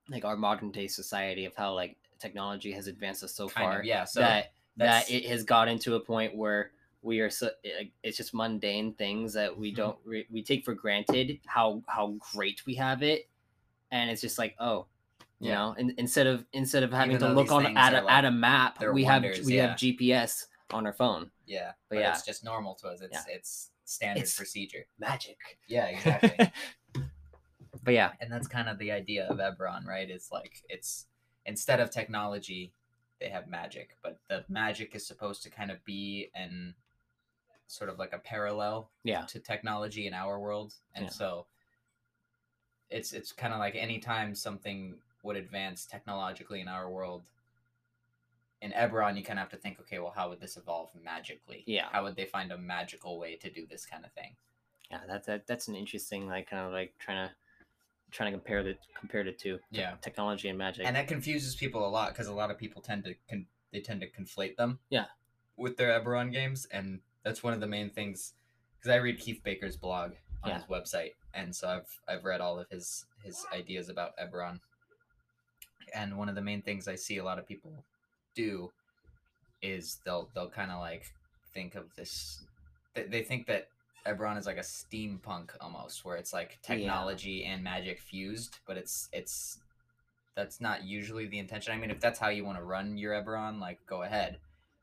[0.08, 3.78] like our modern day society of how like technology has advanced us so Kind far
[3.80, 4.04] of, yeah.
[4.04, 6.70] So that that it has gotten to a point where
[7.02, 7.50] we are so
[8.02, 9.76] it's just mundane things that we Mhm.
[9.76, 13.28] don't re- we take for granted how how great we have it
[13.90, 14.86] and it's just like oh
[15.40, 15.54] you Yeah.
[15.56, 18.24] know and instead of instead of having Even to look on at a, like, at
[18.24, 19.68] a map we have we yeah.
[19.68, 22.12] have gps on our phone yeah, but but yeah.
[22.12, 23.02] it's just normal to us.
[23.02, 24.86] It's it's standard It's- procedure.
[24.98, 25.36] magic
[25.66, 26.50] Yeah, exactly.
[27.82, 30.08] but yeah and that's kind of the idea of Eberron, right?
[30.08, 31.06] It's like it's
[31.46, 32.72] instead of technology,
[33.20, 36.74] they have magic, but the magic is supposed to kind of be an
[37.72, 41.10] sort of like a parallel yeah to technology in our world, and Yeah.
[41.10, 41.46] so
[42.90, 47.22] it's it's kind of like anytime something would advance technologically in our world.
[48.60, 51.64] In Eberron, you kind of have to think, okay, well, how would this evolve magically?
[51.66, 51.88] Yeah.
[51.90, 54.36] How would they find a magical way to do this kind of thing?
[54.90, 57.34] yeah that's that, that's an interesting like kind of like trying to
[58.10, 59.94] trying to compare the compare the two Yeah.
[60.02, 63.04] technology and magic and that confuses people a lot because a lot of people tend
[63.04, 65.06] to con- they tend to conflate them Yeah.
[65.56, 68.34] with their eberron games and that's one of the main things
[68.78, 70.56] because i read keith baker's blog on Yeah.
[70.58, 74.60] his website and so i've i've read all of his his ideas about eberron
[75.94, 77.84] and one of the main things i see a lot of people
[78.34, 78.70] do
[79.60, 81.04] is they'll they'll kind of like
[81.54, 82.42] think of this
[82.94, 83.68] they, they think that
[84.04, 86.74] Eberron is like a steampunk almost, where it's like Yeah.
[86.74, 89.60] technology and magic fused, but it's it's
[90.34, 91.72] that's not usually the intention.
[91.72, 94.38] I mean, if that's how you want to run your Eberron, like go ahead.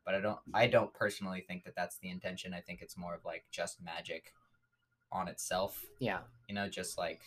[0.09, 2.51] But I don't I don't personally think that that's the intention.
[2.51, 4.33] I think it's more of like just magic
[5.11, 5.85] on itself.
[5.99, 7.19] yeah You know, just like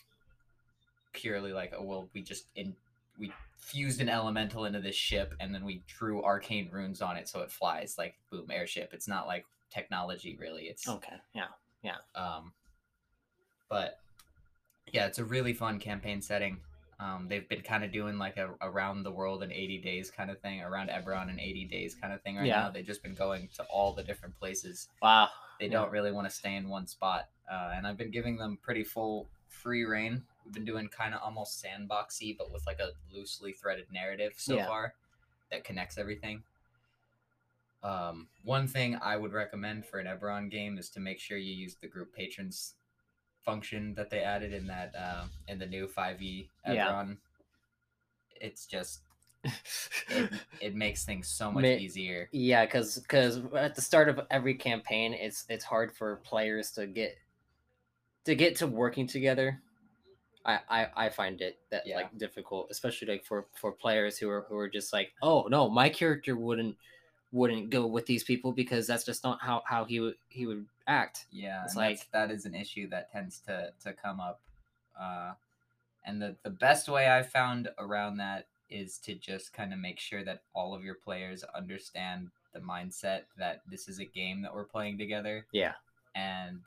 [1.12, 2.74] purely like oh well, we just in
[3.20, 7.28] we fused an elemental into this ship and then we drew arcane runes on it
[7.28, 8.90] so it flies like boom airship.
[8.92, 10.62] It's not like technology really.
[10.62, 11.44] It's okay yeah
[11.84, 11.98] Yeah.
[12.16, 12.52] um,
[13.68, 14.00] but
[14.92, 16.58] yeah, it's a really fun campaign setting.
[17.02, 20.30] Um, they've been kind of doing like a around the world in 80 days kind
[20.30, 22.60] of thing, around Eberron in 80 days kind of thing right Yeah.
[22.60, 22.70] now.
[22.70, 24.88] They've just been going to all the different places.
[25.00, 25.72] wow They Yeah.
[25.72, 27.28] don't really want to stay in one spot.
[27.50, 30.24] Uh, and I've been giving them pretty full free reign.
[30.44, 34.56] We've been doing kind of almost sandboxy, but with like a loosely threaded narrative so
[34.56, 34.66] Yeah.
[34.66, 34.94] far
[35.50, 36.44] that connects everything.
[37.82, 41.52] Um, one thing I would recommend for an Eberron game is to make sure you
[41.52, 42.76] use the group patrons
[43.44, 46.74] function that they added in that uh, in the new 5e Eberron.
[46.74, 47.04] Yeah.
[48.40, 49.00] It's just
[49.44, 52.28] it, it makes things so much Ma- easier.
[52.32, 56.86] Yeah, because because at the start of every campaign, it's it's hard for players to
[56.86, 57.16] get
[58.24, 59.60] to get to working together.
[60.44, 61.96] I I, I find it that Yeah.
[61.96, 65.68] like difficult, especially like for for players who are who are just like, oh no,
[65.68, 66.76] my character wouldn't
[67.32, 70.66] wouldn't go with these people because that's just not how how he would he would
[70.86, 71.26] act.
[71.32, 74.40] Yeah, It's like- that is an issue that tends to to come up.
[74.98, 75.32] Uh,
[76.04, 79.98] and the the best way I've found around that is to just kind of make
[79.98, 84.54] sure that all of your players understand the mindset that this is a game that
[84.54, 85.72] we're playing together Yeah,
[86.14, 86.60] and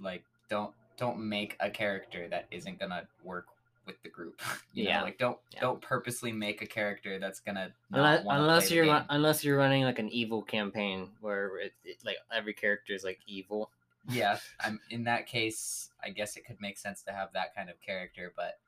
[0.00, 3.46] like don't don't make a character that isn't gonna work
[3.90, 4.40] with the group.
[4.72, 4.98] You Yeah.
[4.98, 5.60] know, like don't Yeah.
[5.60, 9.82] don't purposely make a character that's gonna not unless, unless you're run, unless you're running
[9.84, 13.70] like an evil campaign where it, it, like every character is like evil.
[14.08, 17.68] yeah i'm in that case i guess it could make sense to have that kind
[17.68, 18.58] of character but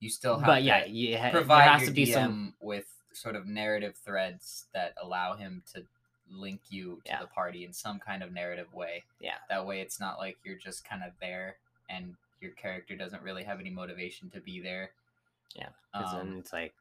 [0.00, 2.54] you still have But to yeah, you ha- provide has your to be DM some
[2.60, 5.84] with sort of narrative threads that allow him to
[6.30, 7.20] link you to Yeah.
[7.20, 10.56] the party in some kind of narrative way yeah that way it's not like you're
[10.58, 11.56] just kind of there
[11.88, 14.90] and your character doesn't really have any motivation to be there.
[15.54, 16.74] Yeah, 'cause um, then it's like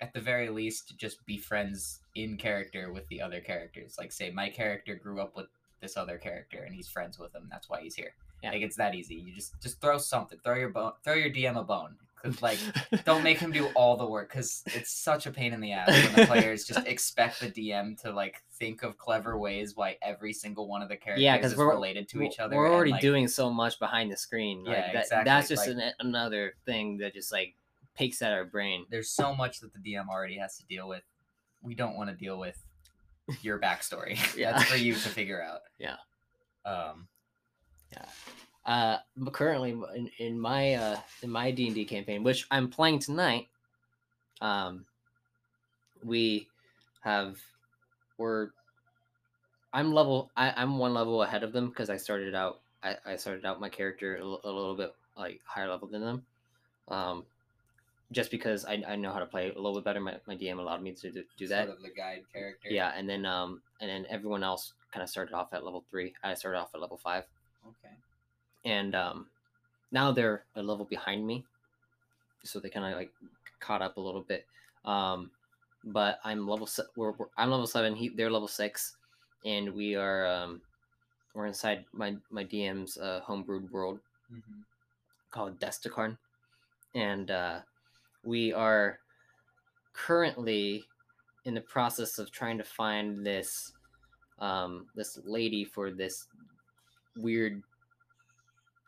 [0.00, 3.96] at the very least just be friends in character with the other characters.
[3.98, 5.46] Like say my character grew up with
[5.80, 8.14] this other character and he's friends with him that's why he's here.
[8.42, 8.50] Yeah.
[8.50, 9.14] like it's that easy.
[9.14, 11.96] You just just throw something throw your bone throw your dm a bone
[12.40, 12.58] like
[13.04, 15.88] don't make him do all the work because it's such a pain in the ass
[15.88, 20.32] when the players just expect the dm to like think of clever ways why every
[20.32, 22.90] single one of the characters Yeah, is we're- related to each other We're and, already
[22.92, 24.64] like, doing so much behind the screen.
[24.64, 27.54] Like, Yeah, that, exactly, That's just like- an, another thing that just like
[27.94, 28.86] picks at our brain.
[28.90, 31.02] there's so much that the dm already has to deal with
[31.60, 32.62] we don't want to deal with
[33.42, 34.52] your backstory Yeah.
[34.52, 35.96] that's for you to figure out Yeah.
[36.64, 37.08] um
[38.64, 42.68] Uh, but currently in, in my uh in my D and D campaign, which I'm
[42.68, 43.48] playing tonight,
[44.40, 44.84] um,
[46.04, 46.48] we
[47.00, 47.38] have
[48.18, 48.50] we're
[49.72, 53.16] I'm level I, I'm one level ahead of them because I started out I, I
[53.16, 56.26] started out my character a, little bit like higher level than them.
[56.88, 57.24] Um,
[58.12, 60.00] just because I, I know how to play a little bit better.
[60.00, 61.66] My, my DM allowed me to do, do that.
[61.66, 62.68] Sort of the guide character.
[62.70, 66.14] Yeah, and then um and then everyone else kind of started off at level three.
[66.22, 67.24] I started off at level five,
[67.66, 67.94] Okay.
[68.64, 69.26] And um
[69.90, 71.44] now they're a level behind me,
[72.44, 73.12] so they kind of like
[73.60, 74.46] caught up a little bit.
[74.84, 75.30] Um,
[75.84, 77.94] but I'm level se- we're, we're I'm level seven.
[77.94, 78.96] He they're level six,
[79.44, 80.60] and we are um
[81.34, 83.98] we're inside my my DM's uh, homebrewed world
[84.30, 84.60] hmm
[85.30, 86.18] called Destacarn,
[86.94, 87.60] and uh,
[88.22, 88.98] we are
[89.94, 90.84] currently
[91.44, 93.72] in the process of trying to find this
[94.38, 96.26] um, this lady for this
[97.16, 97.62] weird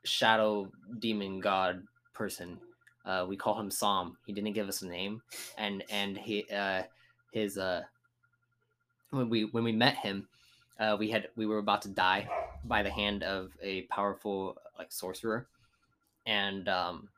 [0.04, 2.58] shadow demon god person.
[3.04, 4.16] Uh, we call him Psalm.
[4.24, 5.22] He didn't give us a name,
[5.58, 6.84] and and he uh,
[7.32, 7.82] his uh,
[9.10, 10.28] when we when we met him,
[10.78, 12.28] uh, we had we were about to die
[12.64, 15.46] by the hand of a powerful like sorcerer,
[16.26, 17.08] and um,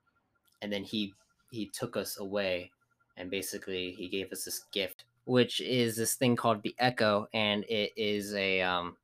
[0.62, 1.14] and then he
[1.50, 2.70] he took us away,
[3.16, 7.64] and basically he gave us this gift, which is this thing called the Echo, and
[7.68, 8.96] it is a um,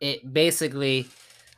[0.00, 1.06] it basically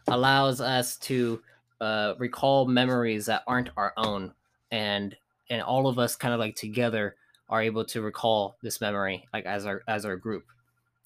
[0.07, 1.42] allows us to
[1.81, 4.33] uh, recall memories that aren't our own,
[4.70, 5.16] and
[5.51, 7.16] and all of us kind of like together
[7.51, 10.44] are able to recall this memory like as our as our group,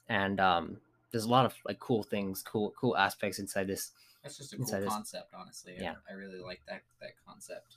[0.09, 0.77] and um,
[1.11, 3.93] there's a lot of like cool things, cool cool aspects inside this.
[4.23, 5.75] That's just a cool this- concept, honestly.
[5.79, 5.95] I- Yeah.
[6.09, 7.77] I really like that that concept.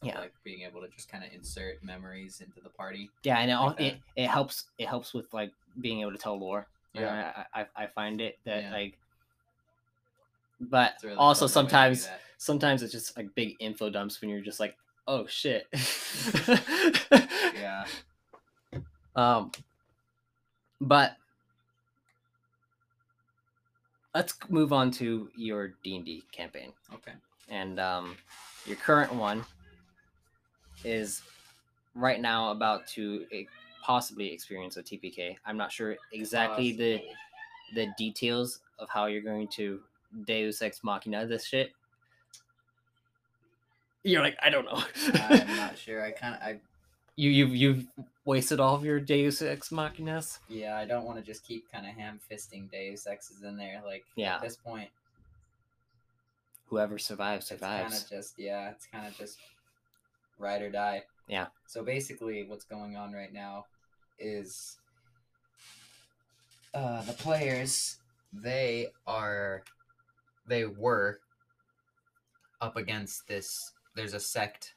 [0.00, 0.20] Yeah.
[0.20, 3.10] Like being able to just kind of insert memories into the party.
[3.24, 6.18] Yeah, and it, all, Like it it helps it helps with like being able to
[6.18, 6.68] tell lore.
[7.00, 7.44] Yeah.
[7.54, 8.70] I I, I find it that Yeah.
[8.72, 8.98] like,
[10.60, 12.08] but really also fun way to do sometimes
[12.38, 15.66] sometimes it's just like big info dumps when you're just like, oh shit.
[17.54, 17.84] Yeah.
[19.16, 19.50] Um,
[20.80, 21.16] but
[24.14, 27.14] let's move on to your D and D campaign, Okay.
[27.48, 28.16] and um,
[28.64, 29.44] your current one
[30.84, 31.22] is
[31.96, 33.26] right now about to
[33.82, 35.36] possibly experience a TPK.
[35.46, 37.00] I'm not sure exactly the
[37.74, 39.80] the details of how you're going to
[40.26, 41.72] Deus Ex Machina this shit.
[44.04, 44.82] You're like, I don't know.
[45.14, 46.04] I'm not sure.
[46.04, 46.60] I kind of I
[47.16, 47.86] you you've you've
[48.24, 50.38] wasted all of your Deus Ex Machinas.
[50.48, 50.76] yeah.
[50.78, 53.82] I don't want to just keep kind of ham fisting Deus Exes in there.
[53.84, 54.36] Like Yeah.
[54.36, 54.88] at this point,
[56.66, 58.70] Whoever survives it's kind of just yeah.
[58.70, 59.38] It's kind of just
[60.38, 61.02] ride or die.
[61.28, 61.46] Yeah.
[61.66, 63.66] So basically, what's going on right now
[64.18, 64.76] is
[66.74, 67.98] uh, the players
[68.32, 69.62] they are
[70.46, 71.20] they were
[72.60, 73.72] up against this.
[73.94, 74.74] There's a sect.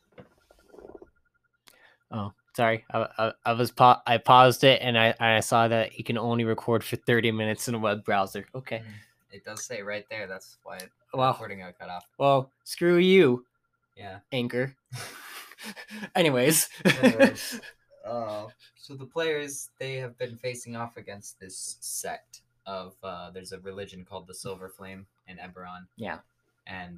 [2.11, 2.83] Oh, sorry.
[2.93, 6.17] I, I, I was pa- I paused it and I I saw that you can
[6.17, 8.45] only record for 30 minutes in a web browser.
[8.53, 8.83] Okay.
[9.31, 10.27] It does say right there.
[10.27, 10.79] That's why
[11.13, 12.05] Well, recording got cut off.
[12.17, 13.45] well, screw you,
[13.95, 14.19] Yeah.
[14.33, 14.75] Anchor.
[16.15, 16.69] Anyways.
[16.85, 17.59] Anyways.
[18.03, 23.51] Uh, so the players they have been facing off against this sect of uh, there's
[23.51, 25.85] a religion called the Silver Flame in Eberron.
[25.97, 26.17] Yeah.
[26.65, 26.97] And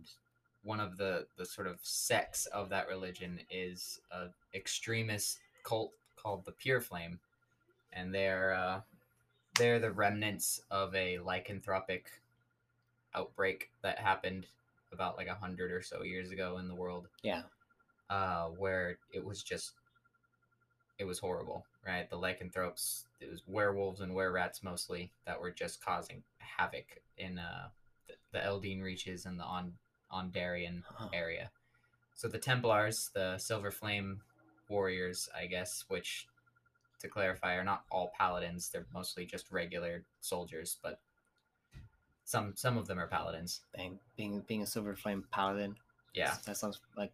[0.63, 6.45] one of the the sort of sects of that religion is a extremist cult called
[6.45, 7.19] the Pure Flame,
[7.91, 8.79] and they're uh,
[9.55, 12.03] they're the remnants of a lycanthropic
[13.13, 14.47] outbreak that happened
[14.91, 17.41] about like a hundred or so years ago in the world yeah.
[18.13, 19.73] Uh, where it was just
[20.99, 22.07] it was horrible, right?
[22.07, 26.85] The lycanthropes, it was werewolves and were rats mostly that were just causing havoc
[27.17, 27.69] in uh,
[28.07, 29.73] the, the Eldeen reaches and the on
[30.11, 31.09] Aundairian Oh.
[31.11, 31.49] area.
[32.13, 34.21] So the Templars, the Silver Flame
[34.69, 36.27] warriors, I guess, which
[36.99, 40.99] to clarify are not all paladins, they're mostly just regular soldiers, but
[42.25, 43.61] some some of them are paladins.
[43.75, 45.75] Dang, being being a silver flame paladin.
[46.13, 46.35] Yeah.
[46.45, 47.11] That sounds like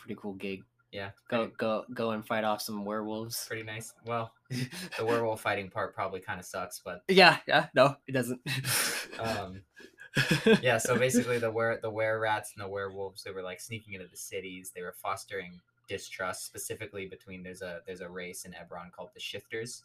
[0.00, 0.64] pretty cool gig.
[0.92, 1.10] Yeah.
[1.28, 3.46] Go go go and fight off some werewolves.
[3.46, 3.92] pretty nice.
[4.06, 8.40] Well, the werewolf fighting part probably kind of sucks, but yeah, yeah, no, it doesn't.
[9.20, 9.62] um,
[10.62, 10.78] yeah.
[10.78, 14.08] So basically, the were the were rats and the werewolves they were like sneaking into
[14.08, 14.72] the cities.
[14.74, 19.20] They were fostering distrust, specifically between there's a there's a race in Eberron called the
[19.20, 19.84] Shifters,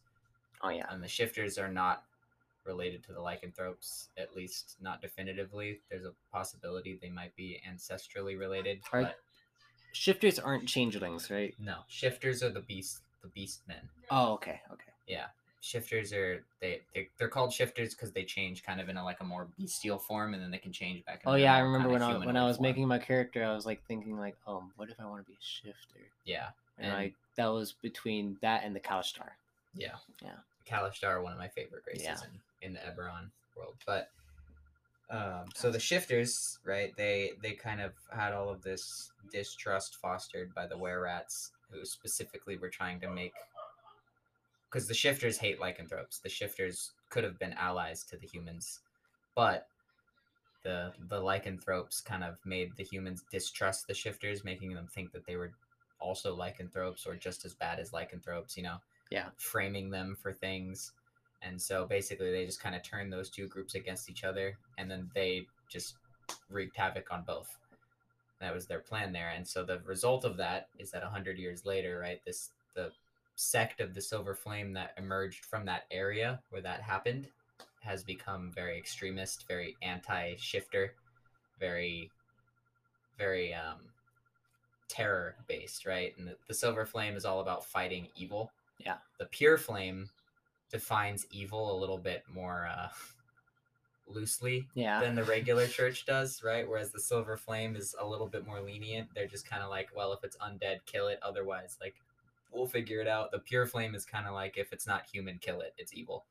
[0.63, 0.85] oh yeah.
[0.89, 2.03] and the Shifters are not
[2.65, 5.81] related to the lycanthropes, at least not definitively.
[5.89, 9.19] There's a possibility they might be ancestrally related, Are- but
[9.99, 11.53] Shifters aren't changelings, right?
[11.57, 11.77] no.
[11.87, 13.77] Shifters are the beast the beast men.
[14.11, 14.91] Oh, okay, okay.
[15.07, 15.27] Yeah,
[15.61, 19.21] shifters are they they're, they're called shifters because they change kind of in a like
[19.21, 21.21] a more bestial form, and then they can change back.
[21.25, 22.63] Oh yeah, I remember when I when I was form.
[22.67, 25.37] making my character, I was like thinking like, um, what if I want to be
[25.37, 26.01] a shifter?
[26.25, 29.29] Yeah, And, And- like that was between that and the Kalashtar.
[29.75, 30.33] yeah, Yeah.
[30.67, 32.17] Kalashtar are one of my favorite races Yeah.
[32.61, 34.09] in in the Eberron world, but
[35.09, 36.95] Um, so the shifters, right?
[36.97, 41.85] They they kind of had all of this distrust fostered by the were rats, who
[41.85, 43.33] specifically were trying to make.
[44.69, 46.19] Because the shifters hate lycanthropes.
[46.19, 48.79] The shifters could have been allies to the humans,
[49.35, 49.67] but
[50.63, 55.25] the the lycanthropes kind of made the humans distrust the shifters, making them think that
[55.25, 55.51] they were
[55.99, 58.57] also lycanthropes or just as bad as lycanthropes.
[58.57, 58.77] You know.
[59.11, 59.29] Yeah.
[59.37, 60.93] Framing them for things.
[61.45, 64.89] And so basically, they just kind of turned those two groups against each other, and
[64.89, 65.95] then they just
[66.49, 67.57] wreaked havoc on both.
[68.41, 69.29] That was their plan there.
[69.29, 72.91] And so the result of that is that 100 years later, right, this the
[73.35, 77.27] sect of the Silver Flame that emerged from that area where that happened
[77.81, 80.93] has become very extremist, very anti-shifter,
[81.59, 82.11] very,
[83.17, 83.77] very um,
[84.89, 86.17] terror based, right?
[86.17, 88.51] And the, the Silver Flame is all about fighting evil.
[88.79, 88.97] Yeah.
[89.19, 90.09] The Pure Flame
[90.71, 92.89] defines evil a little bit more uh,
[94.07, 94.99] loosely Yeah.
[94.99, 96.67] than the regular church does, right?
[96.67, 99.09] Whereas the Silver Flame is a little bit more lenient.
[99.15, 101.19] They're just kind of like, well, if it's undead, kill it.
[101.21, 101.95] Otherwise, like,
[102.51, 103.31] we'll figure it out.
[103.31, 105.73] The Pure Flame is kind of like, if it's not human, kill it.
[105.77, 106.23] It's evil.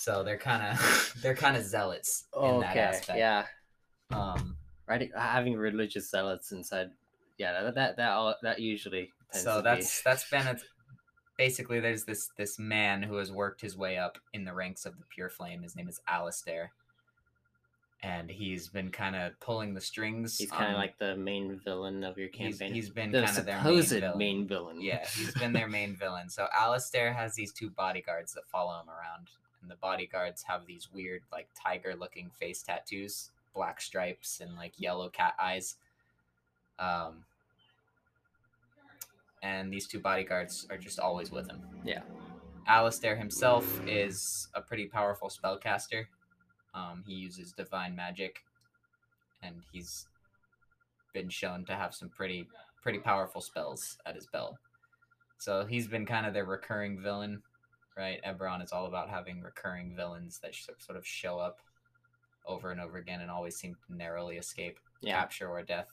[0.00, 2.80] So they're kind of they're kind of zealots in that okay.
[2.80, 3.18] aspect.
[3.18, 3.44] Yeah.
[4.10, 4.56] Um.
[4.86, 5.10] Right.
[5.14, 6.90] Having religious zealots inside.
[7.36, 7.64] Yeah.
[7.64, 9.12] That that that, all, that usually.
[9.30, 10.56] tends So that's that's been a,
[11.40, 14.98] basically there's this this man who has worked his way up in the ranks of
[14.98, 15.62] the Pure Flame.
[15.62, 16.72] His name is Alistair.
[18.02, 20.36] And he's been kind of pulling the strings.
[20.36, 22.74] He's kind of like the main villain of your he's, campaign.
[22.74, 24.18] he's been the kind of their main villain.
[24.18, 24.82] main villain.
[24.82, 26.28] Yeah, he's been their main villain.
[26.28, 29.28] So Alistair has these two bodyguards that follow him around,
[29.62, 35.08] and the bodyguards have these weird, like tiger-looking face tattoos, black stripes, and like yellow
[35.08, 35.76] cat eyes.
[36.78, 37.24] Um,
[39.42, 41.60] and these two bodyguards are just always with him.
[41.84, 42.02] Yeah.
[42.66, 46.04] Alistair himself is a pretty powerful spellcaster.
[46.74, 48.44] Um, he uses divine magic,
[49.42, 50.06] and he's
[51.12, 52.46] been shown to have some pretty
[52.82, 54.56] pretty powerful spells at his belt.
[55.38, 57.42] So he's been kind of their recurring villain,
[57.96, 58.20] right?
[58.24, 61.58] Eberron is all about having recurring villains that sort of show up
[62.46, 65.18] over and over again and always seem to narrowly escape Yeah.
[65.18, 65.88] capture or death.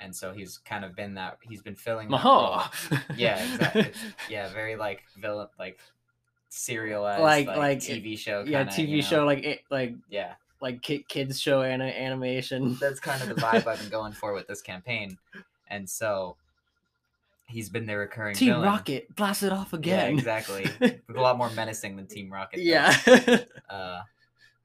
[0.00, 1.38] And so he's kind of been that.
[1.42, 2.08] He's been filling.
[2.08, 2.70] Maha.
[3.16, 3.90] Yeah, exactly.
[4.30, 5.78] Yeah, very like villain, like
[6.48, 8.44] serialized, Like- like, like TV show.
[8.46, 8.64] yeah.
[8.64, 9.02] kinda, TV you know?
[9.02, 12.76] show like it like Yeah, like kids show ana- animation.
[12.80, 15.18] that's kind of the vibe I've been going for with this campaign,
[15.68, 16.36] and so
[17.48, 18.66] he's been the recurring Team villain.
[18.68, 20.10] Rocket, blast it off Yeah, again.
[20.18, 20.66] exactly.
[20.80, 22.60] a lot more menacing than Team Rocket.
[22.60, 22.94] yeah.
[23.70, 24.02] uh,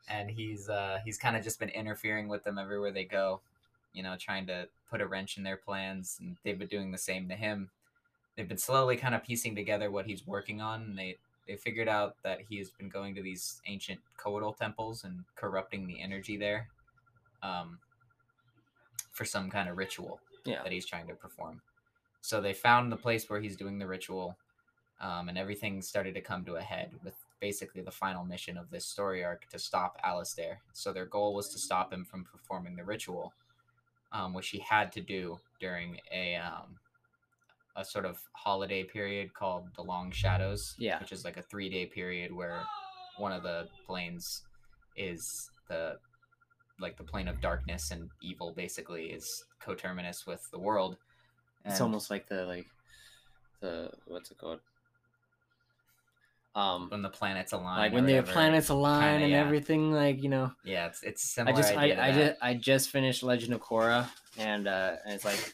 [0.09, 3.41] and he's uh, he's kind of just been interfering with them everywhere they go,
[3.93, 6.97] you know, trying to put a wrench in their plans, and they've been doing the
[6.97, 7.69] same to him.
[8.35, 11.17] They've been slowly kind of piecing together what he's working on, and they
[11.47, 15.85] they figured out that he has been going to these ancient couatl temples and corrupting
[15.87, 16.69] the energy there,
[17.41, 17.79] um,
[19.11, 20.63] for some kind of ritual Yeah.
[20.63, 21.61] that he's trying to perform.
[22.21, 24.37] So they found the place where he's doing the ritual,
[25.01, 28.69] um, and everything started to come to a head with basically the final mission of
[28.69, 30.61] this story arc to stop Alistair.
[30.71, 33.33] So their goal was to stop him from performing the ritual,
[34.13, 36.77] um, which he had to do during a um,
[37.75, 40.99] a sort of holiday period called the Long Shadows, Yeah.
[40.99, 42.61] which is like a three day period where
[43.17, 44.43] one of the planes
[44.95, 45.97] is the
[46.79, 50.97] like the plane of darkness and evil basically is coterminous with the world.
[51.65, 52.67] It's almost like the like
[53.61, 54.59] the what's it called?
[56.55, 57.79] Um, when the planets align.
[57.79, 59.41] like when the planets align Kinda, and yeah.
[59.41, 59.91] everything.
[59.91, 63.53] Like you know, Yeah, it's it's I just I, I just I just finished Legend
[63.53, 65.53] of Korra, and uh, and it's like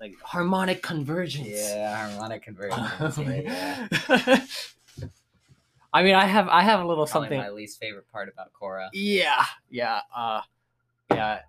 [0.00, 1.48] like harmonic convergence.
[1.48, 3.18] Yeah, harmonic convergence.
[3.18, 4.40] yeah, yeah.
[5.92, 7.38] I mean, I have I have a little Probably something.
[7.38, 8.88] my least favorite part about Korra.
[8.92, 10.40] Yeah, yeah, uh,
[11.10, 11.40] yeah.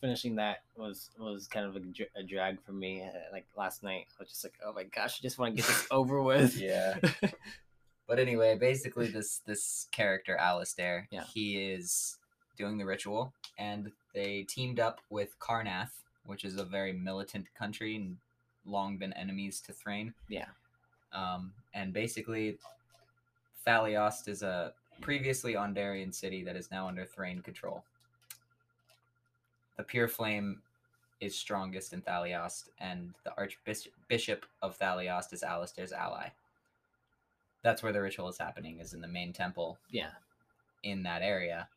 [0.00, 1.80] Finishing that was was kind of a,
[2.20, 3.02] a drag for me.
[3.02, 5.56] Uh, like last night, I was just like, oh my gosh, I just want to
[5.60, 6.56] get this over with.
[6.56, 7.00] Yeah.
[8.08, 11.24] But anyway, basically this this character Alistair, Yeah.
[11.24, 12.16] he is
[12.56, 15.90] doing the ritual and they teamed up with Karrnath,
[16.24, 18.16] which is a very militant country and
[18.64, 20.14] long been enemies to Thrane.
[20.28, 20.46] Yeah.
[21.12, 22.58] Um, and basically
[23.66, 27.84] Thaliost is a previously Aundairian city that is now under Thrane control.
[29.76, 30.62] The Pure Flame
[31.20, 36.28] is strongest in Thaliost, and the Archbishop of Thaliost is Alistair's ally.
[37.62, 40.10] That's where the ritual is happening, is in the main temple yeah,
[40.82, 41.68] in that area.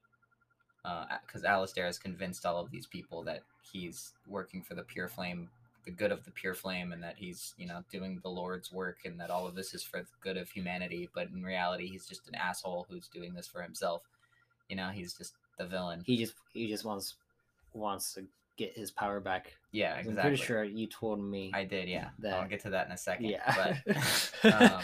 [1.25, 5.49] Because Alistair has convinced all of these people that he's working for the Pure Flame,
[5.85, 8.99] the good of the Pure Flame, and that he's, you know, doing the Lord's work,
[9.05, 11.09] and that all of this is for the good of humanity.
[11.13, 14.01] But in reality, he's just an asshole who's doing this for himself.
[14.69, 16.03] You know, he's just the villain.
[16.05, 17.15] He just he just wants
[17.73, 18.25] wants to
[18.57, 19.53] get his power back.
[19.71, 20.21] yeah, I'm exactly.
[20.21, 21.51] pretty sure you told me.
[21.53, 22.09] I did, yeah.
[22.19, 22.33] that...
[22.33, 23.25] I'll get to that in a second.
[23.25, 23.79] yeah.
[24.43, 24.81] But um,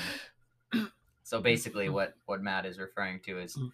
[1.28, 3.74] so basically, what what Matt is referring to is Mm.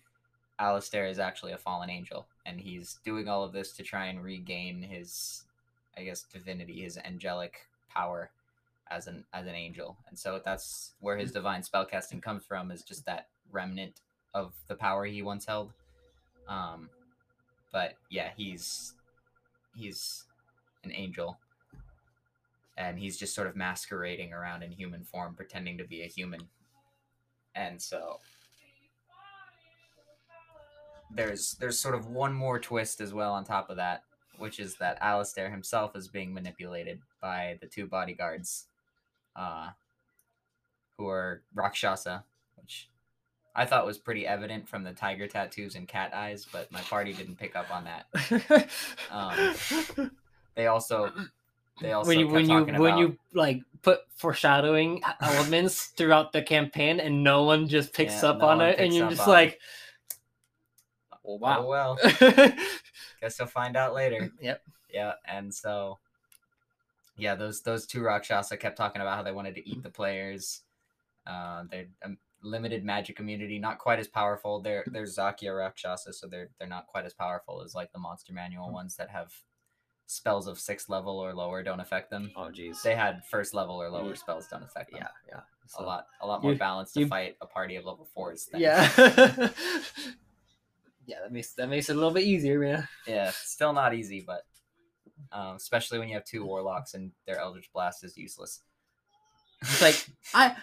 [0.57, 4.23] Alistair is actually a fallen angel, and he's doing all of this to try and
[4.23, 5.43] regain his,
[5.95, 8.31] I guess, divinity, his angelic power
[8.89, 12.71] as an as an angel, and so that's where his divine spellcasting comes from.
[12.71, 14.01] Is just that remnant
[14.33, 15.73] of the power he once held.
[16.47, 16.89] Um,
[17.71, 18.95] but yeah, he's
[19.75, 20.25] he's
[20.83, 21.37] an angel
[22.77, 26.41] and he's just sort of masquerading around in human form pretending to be a human
[27.55, 28.19] and so
[31.15, 34.03] there's there's sort of one more twist as well on top of that
[34.39, 38.65] which is that Alistair himself is being manipulated by the two bodyguards
[39.35, 39.69] uh
[40.97, 42.23] who are Rakshasa
[42.55, 42.89] which
[43.55, 47.13] I thought was pretty evident from the tiger tattoos and cat eyes but my party
[47.13, 48.69] didn't pick up on that.
[49.11, 50.09] Um,
[50.55, 51.11] they also
[51.81, 56.31] they also when you when you talking when about- you like put foreshadowing elements throughout
[56.31, 59.27] the campaign and no one just picks Yeah, up no on it and you're just
[59.27, 59.59] like
[61.25, 61.97] Oh wow well,
[63.21, 64.29] guess you'll find out later.
[64.41, 64.61] yep
[64.91, 65.99] Yeah, and so
[67.17, 70.61] yeah, those those two Rakshasa kept talking about how they wanted to eat the players.
[71.25, 74.59] Uh, they're um, limited magic immunity, not quite as powerful.
[74.59, 78.33] They're they're Zakya Rakshasa, so they're they're not quite as powerful as like the monster
[78.33, 79.31] manual ones that have
[80.13, 82.31] spells of sixth level or lower don't affect them.
[82.35, 84.15] oh jeez They had first level or lower Yeah.
[84.15, 85.01] spells don't affect them.
[85.01, 85.41] yeah yeah
[85.79, 88.45] a lot a lot more you- balanced to you- fight a party of level fours.
[88.51, 88.89] Than, yeah
[91.05, 94.23] yeah that makes that makes it a little bit easier man yeah, still not easy,
[94.25, 94.41] but
[95.31, 98.61] um, especially when you have two warlocks and their Eldritch Blast is useless.
[99.61, 100.55] It's like I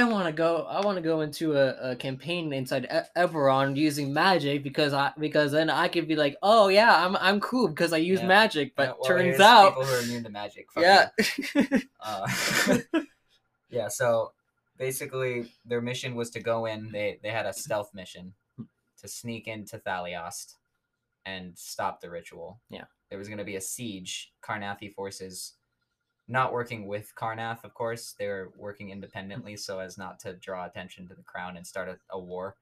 [0.00, 3.76] I want to go I want to go into a, a campaign inside e- Eberron
[3.76, 7.68] using magic because I because then I could be like oh yeah I'm I'm cool
[7.68, 8.26] because I use Yeah.
[8.26, 10.66] magic but Yeah, well, turns out people who are immune to magic.
[10.72, 11.08] fuck yeah.
[12.00, 12.26] Uh,
[13.70, 13.88] yeah.
[13.88, 14.32] So
[14.78, 16.90] basically, their mission was to go in.
[16.92, 18.34] They they had a stealth mission
[19.00, 20.54] to sneak into Thaliost
[21.24, 22.60] and stop the ritual.
[22.68, 22.84] Yeah.
[23.08, 24.32] There was going to be a siege.
[24.42, 25.54] Karrnathi forces,
[26.26, 30.64] not working with Karrnath, of course, they were working independently so as not to draw
[30.66, 32.56] attention to the crown and start a, a war.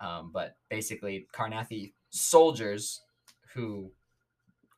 [0.00, 3.00] Um, but basically, Karrnathi soldiers
[3.54, 3.90] who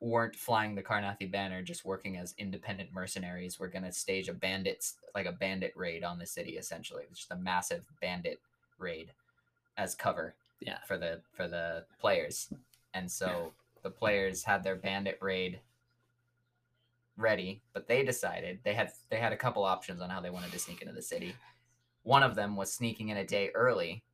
[0.01, 4.35] weren't flying the Karrnathi banner, just working as independent mercenaries, were going to stage a
[4.35, 6.53] bandits like a bandit raid on the city.
[6.53, 8.39] Essentially, it's just a massive bandit
[8.79, 9.11] raid
[9.79, 12.49] as cover yeah for the for the players
[12.95, 13.53] and so
[13.83, 15.61] the players had their bandit raid
[17.17, 20.53] ready but they decided they had they had a couple options on how they wanted
[20.53, 21.35] to sneak into the city.
[22.03, 24.05] One of them was sneaking in a day early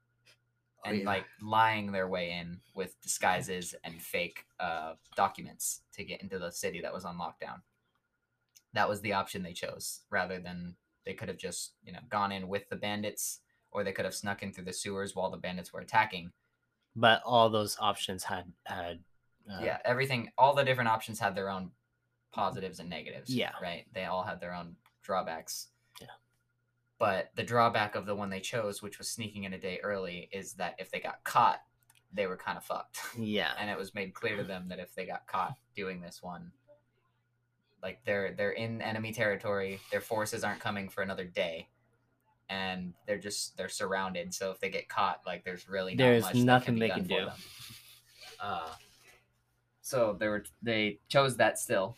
[0.84, 1.06] Oh, and yeah.
[1.06, 6.50] like lying their way in with disguises and fake uh, documents to get into the
[6.50, 7.60] city that was on lockdown.
[8.72, 10.74] That was the option they chose rather than
[11.06, 13.40] they could have just you know gone in with the bandits
[13.70, 16.32] or they could have snuck in through the sewers while the bandits were attacking.
[16.96, 19.00] But all those options had had
[19.50, 21.70] uh, yeah everything all the different options had their own
[22.32, 23.52] positives and negatives Yeah.
[23.62, 25.68] right they all had their own drawbacks
[26.00, 26.06] Yeah.
[26.98, 30.28] but the drawback of the one they chose which was sneaking in a day early
[30.32, 31.60] is that if they got caught
[32.12, 34.94] they were kind of fucked yeah and it was made clear to them that if
[34.94, 36.50] they got caught doing this one
[37.82, 41.68] like they're they're in enemy territory their forces aren't coming for another day
[42.48, 46.22] and they're just they're surrounded so if they get caught like there's really not There's
[46.22, 47.16] much that nothing be they can do.
[47.26, 47.30] them.
[48.40, 48.68] uh
[49.80, 51.96] so they were they chose that still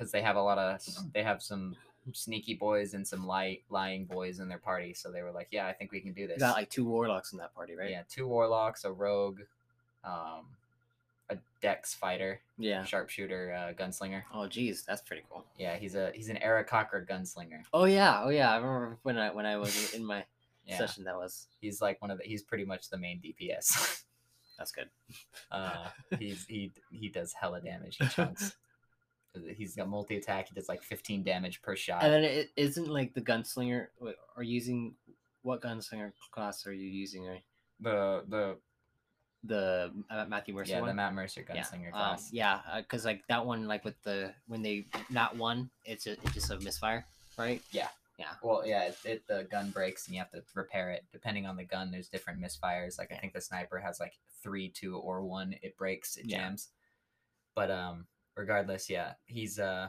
[0.00, 0.80] because they have a lot of
[1.12, 1.76] they have some
[2.14, 5.66] sneaky boys and some light lying boys in their party so they were like yeah
[5.66, 6.38] i think we can do you this.
[6.38, 7.90] got like two warlocks in that party right?
[7.90, 9.40] Yeah two warlocks a rogue
[10.02, 10.46] um
[11.28, 12.82] a dex fighter yeah.
[12.82, 14.22] sharpshooter uh, gunslinger.
[14.34, 15.44] Oh geez that's pretty cool.
[15.56, 17.62] Yeah he's a he's an Aarakocra gunslinger.
[17.72, 20.24] Oh yeah oh yeah I remember when I when I was in my
[20.66, 20.76] yeah.
[20.76, 21.46] session that was.
[21.60, 24.02] He's like one of the he's pretty much the main dps
[24.58, 24.88] that's good.
[25.52, 28.56] Uh he's he he does hella damage he chunks
[29.56, 32.88] he's got multi attack he does like 15 damage per shot and then it isn't
[32.88, 33.86] like the gunslinger
[34.36, 34.94] are using
[35.42, 37.42] what gunslinger class are you using right?
[37.80, 38.56] the the
[39.44, 43.04] the uh, Matthew Mercer yeah one the matt mercer yeah, gunslinger um, class yeah, because
[43.04, 46.60] like that one, like with the when they not one, it's a, it's just a
[46.60, 47.06] misfire,
[47.38, 47.62] right?
[47.72, 47.88] Yeah.
[48.18, 48.32] Yeah.
[48.42, 51.04] Well, yeah, it, it the gun breaks and you have to repair it.
[51.10, 52.98] Depending on the gun, there's different misfires.
[52.98, 54.12] Like I think the sniper has like
[54.42, 55.54] three, two, or one.
[55.62, 56.40] It breaks, it Yeah.
[56.40, 56.68] jams.
[57.54, 58.06] But um,
[58.40, 59.88] regardless, yeah, he's uh,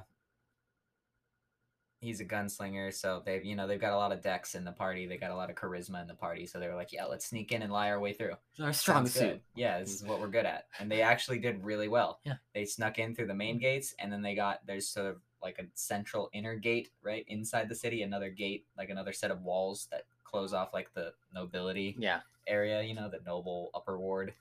[2.01, 4.71] he's a gunslinger, so they've you know they've got a lot of dex in the
[4.71, 5.07] party.
[5.07, 7.25] They got a lot of charisma in the party, so they were like, yeah, let's
[7.25, 8.31] sneak in and lie our way through.
[8.59, 9.21] Our Sounds strongest good.
[9.21, 9.41] suit.
[9.55, 12.19] Yeah, this is what we're good at, and they actually did really well.
[12.25, 12.35] Yeah.
[12.53, 15.57] they snuck in through the main gates, and then they got there's sort of like
[15.59, 19.87] a central inner gate right inside the city, another gate like another set of walls
[19.91, 22.19] that close off like the nobility Yeah.
[22.47, 24.33] area, you know, the noble upper ward.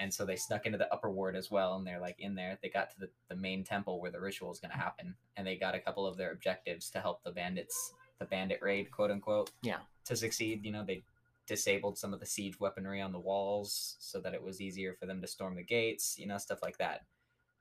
[0.00, 2.58] And so they snuck into the upper ward as well, and they're like in there.
[2.62, 5.46] They got to the, the main temple where the ritual is going to happen, and
[5.46, 9.10] they got a couple of their objectives to help the bandits, the bandit raid, quote
[9.10, 9.80] unquote, Yeah.
[10.06, 10.64] to succeed.
[10.64, 11.04] You know, they
[11.46, 15.04] disabled some of the siege weaponry on the walls so that it was easier for
[15.04, 17.02] them to storm the gates, you know, stuff like that.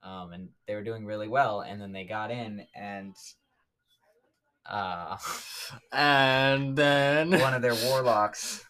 [0.02, 3.16] Um, and they were doing really well, and then they got in, and
[4.66, 5.18] uh,
[5.92, 8.64] And then one of their warlocks,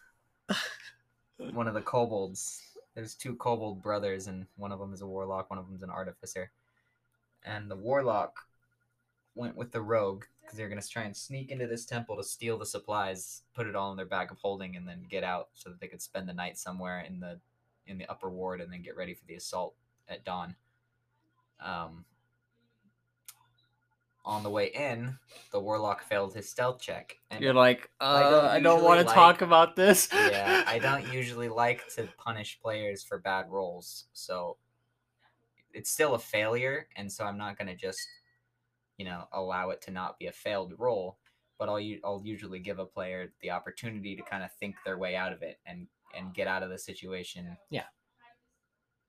[1.52, 2.62] one of the kobolds.
[2.94, 5.90] There's two kobold brothers, and one of them is a warlock, one of them's an
[5.90, 6.50] artificer.
[7.44, 8.36] And the warlock
[9.34, 12.58] went with the rogue because they're gonna try and sneak into this temple to steal
[12.58, 15.70] the supplies, put it all in their bag of holding, and then get out so
[15.70, 17.40] that they could spend the night somewhere in the
[17.86, 19.74] in the upper ward and then get ready for the assault
[20.08, 20.54] at dawn.
[21.60, 22.04] Um,
[24.30, 25.18] on the way in,
[25.50, 27.18] the warlock failed his stealth check.
[27.32, 30.08] And you're like, I don't uh, I don't want to like- talk about this.
[30.12, 34.56] yeah, I don't usually like to punish players for bad rolls, so
[35.74, 38.00] it's still a failure, and so I'm not gonna just,
[38.98, 41.18] you know, allow it to not be a failed roll.
[41.58, 45.16] But I'll I'll usually give a player the opportunity to kind of think their way
[45.16, 47.56] out of it and and get out of the situation.
[47.68, 47.84] Yeah.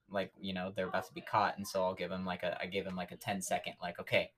[0.10, 2.60] Like you know they're about to be caught, and so I'll give him like a
[2.60, 4.32] I give him like a 10 second like okay,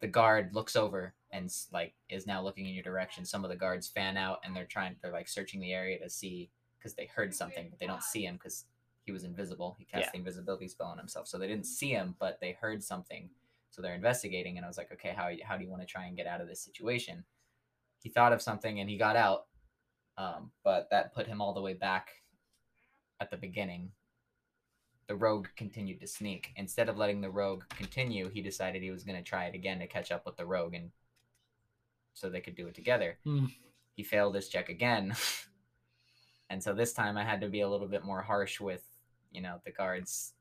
[0.00, 3.24] the guard looks over and like is now looking in your direction.
[3.24, 6.08] Some of the guards fan out and they're trying they're like searching the area to
[6.08, 8.66] see because they heard something, but they don't see him because
[9.02, 9.74] he was invisible.
[9.78, 10.10] He cast Yeah.
[10.12, 13.30] the invisibility spell on himself, so they didn't see him, but they heard something.
[13.70, 16.06] So they're investigating, and I was like, okay, how how do you want to try
[16.06, 17.24] and get out of this situation?
[18.00, 19.46] He thought of something and he got out,
[20.16, 22.10] um, but that put him all the way back
[23.20, 23.90] at the beginning.
[25.08, 26.52] The rogue continued to sneak.
[26.56, 29.78] Instead of letting the rogue continue, he decided he was going to try it again
[29.80, 30.90] to catch up with the rogue and
[32.12, 33.18] so they could do it together.
[33.24, 33.46] Hmm.
[33.94, 35.14] He failed his check again.
[36.50, 38.84] and so this time I had to be a little bit more harsh with,
[39.32, 40.34] you know, the guards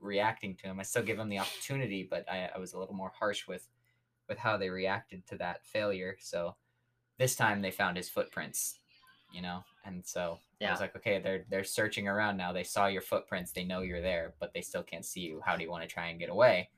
[0.00, 0.80] reacting to him.
[0.80, 3.68] I still give him the opportunity, but I, I was a little more harsh with
[4.28, 6.16] with how they reacted to that failure.
[6.18, 6.56] So
[7.18, 8.78] this time they found his footprints,
[9.32, 12.52] you know, and so I was like, okay, they're they're searching around now.
[12.52, 13.52] They saw your footprints.
[13.52, 15.40] They know you're there, but they still can't see you.
[15.44, 16.68] How do you want to try and get away?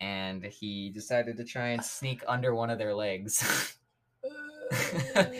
[0.00, 3.72] And he decided to try and sneak under one of their legs.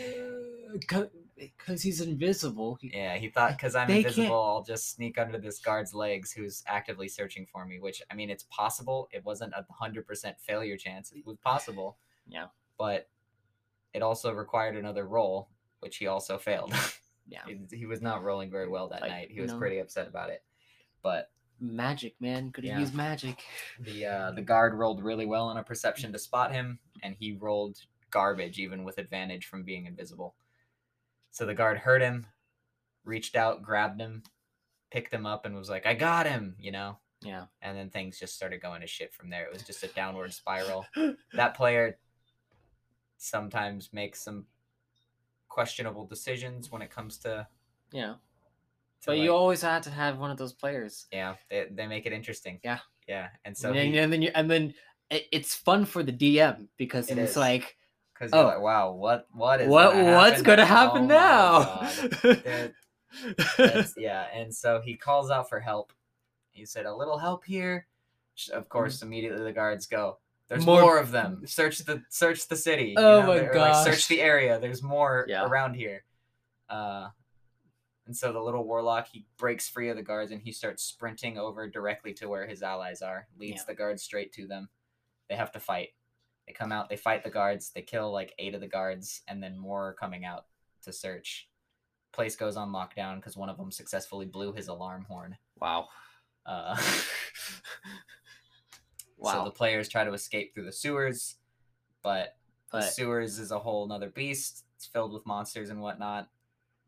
[1.35, 2.79] Because he's invisible.
[2.81, 6.31] Yeah, he thought because I'm They can't- invisible, I'll just sneak under this guard's legs
[6.31, 7.79] who's actively searching for me.
[7.79, 9.07] Which I mean, it's possible.
[9.11, 11.11] It wasn't a hundred percent failure chance.
[11.11, 11.97] It was possible.
[12.29, 12.47] Yeah.
[12.77, 13.07] but
[13.93, 15.47] it also required another roll,
[15.79, 16.73] which he also failed.
[17.29, 17.41] Yeah.
[17.45, 19.31] he, he was not rolling very well that Like, night.
[19.31, 20.43] He was know- pretty upset about it.
[21.03, 22.51] But Magic, man.
[22.53, 22.79] Could have Yeah.
[22.79, 23.41] used magic.
[23.81, 27.33] the uh, the guard rolled really well on a perception to spot him, and he
[27.33, 27.79] rolled
[28.11, 30.35] garbage even with advantage from being invisible.
[31.31, 32.27] So the guard heard him,
[33.03, 34.23] reached out, grabbed him,
[34.89, 36.99] picked him up, and was like, "I got him," you know.
[37.21, 37.47] Yeah.
[37.61, 39.43] And then things just started going to shit from there.
[39.47, 40.85] It was just a downward spiral.
[41.33, 41.97] that player
[43.17, 44.45] sometimes makes some
[45.57, 47.47] questionable decisions when it comes to.
[47.91, 48.13] Yeah.
[49.01, 51.07] to, But you always had to have one of those players.
[51.11, 52.59] yeah, they, they make it interesting.
[52.63, 52.77] Yeah.
[53.07, 54.73] Yeah, and so and, then, he, and then you and then
[55.09, 57.37] it's fun for the DM because It it's is.
[57.37, 57.77] like
[58.13, 58.43] because oh.
[58.43, 61.89] like, wow, what what is what gonna what's gonna happen Oh now?
[63.57, 65.93] That- yeah, and so he calls out for help.
[66.51, 67.87] He said, "A little help here."
[68.51, 69.07] Of course, mm-hmm.
[69.07, 70.19] immediately the guards go.
[70.47, 70.65] There's.
[70.65, 71.45] More- more, of them.
[71.45, 72.89] Search the search the city.
[72.89, 73.83] you Oh know, my they're like, gosh.
[73.85, 74.59] search the area.
[74.59, 75.45] There's more Yeah.
[75.45, 76.03] around here.
[76.69, 77.09] Uh,
[78.05, 81.37] and so the little warlock he breaks free of the guards and he starts sprinting
[81.37, 83.27] over directly to where his allies are.
[83.37, 83.63] Leads Yeah.
[83.67, 84.69] the guards straight to them.
[85.29, 85.89] They have to fight.
[86.45, 86.87] They come out.
[86.87, 87.71] They fight the guards.
[87.71, 90.45] They kill like eight of the guards, and then more are coming out
[90.83, 91.49] to search.
[92.13, 95.37] Place goes on lockdown because one of them successfully blew his alarm horn.
[95.59, 95.89] wow.
[96.45, 96.77] Uh,
[99.17, 99.33] Wow.
[99.33, 101.35] So the players try to escape through the sewers,
[102.03, 102.35] but
[102.71, 104.65] the sewers is a whole nother beast.
[104.75, 106.29] It's filled with monsters and whatnot.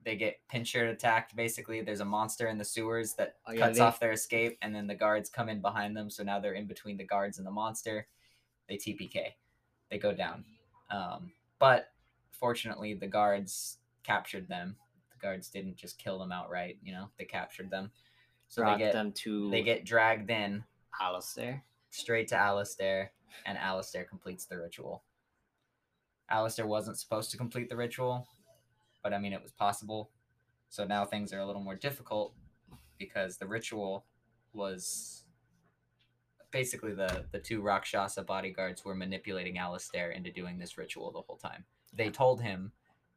[0.06, 1.36] They get pincher attacked.
[1.36, 4.58] Basically, there's a monster in the sewers that Oh, yeah, cuts they- off their escape,
[4.62, 6.10] and then the guards come in behind them.
[6.10, 8.08] So now they're in between the guards and the monster.
[8.68, 9.36] They TPK.
[9.90, 10.46] They go down.
[10.92, 11.92] Um, but
[12.32, 14.78] fortunately, the guards captured them.
[15.12, 16.78] The guards didn't just kill them outright.
[16.84, 17.92] You know, they captured them.
[18.48, 20.64] So brought they get them to they get dragged in
[21.02, 21.64] Alistair.
[21.90, 23.12] Straight to Alistair,
[23.46, 25.04] and Alistair completes the ritual.
[26.30, 28.28] Alistair wasn't supposed to complete the ritual,
[29.04, 30.12] but I mean it was possible.
[30.70, 32.34] So now things are a little more difficult
[32.98, 34.06] because the ritual
[34.54, 35.24] was
[36.52, 41.38] basically the the two Rakshasa bodyguards were manipulating Alistair into doing this ritual the whole
[41.38, 41.66] time.
[41.94, 42.72] They told him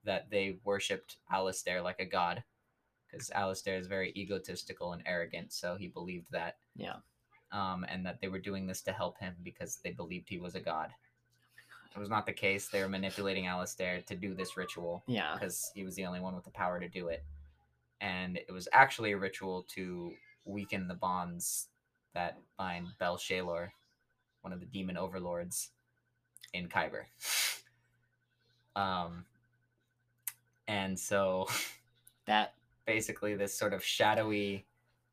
[0.04, 2.42] that they worshipped Alistair like a god
[3.10, 6.56] because Alistair is very egotistical and arrogant, so he believed that.
[6.74, 6.96] Yeah.
[7.52, 10.54] Um, and that they were doing this to help him because they believed he was
[10.54, 10.90] a god.
[11.94, 12.68] It was not the case.
[12.68, 15.34] They were manipulating Alistair to do this ritual Yeah.
[15.34, 17.22] because he was the only one with the power to do it.
[18.00, 20.12] And it was actually a ritual to
[20.46, 21.68] weaken the bonds
[22.14, 23.68] that bind Bel Shalor,
[24.40, 25.70] one of the demon overlords
[26.54, 27.04] in Khyber.
[28.74, 29.26] Um,
[30.66, 31.46] and so
[32.26, 32.54] That
[32.86, 34.64] basically, this sort of shadowy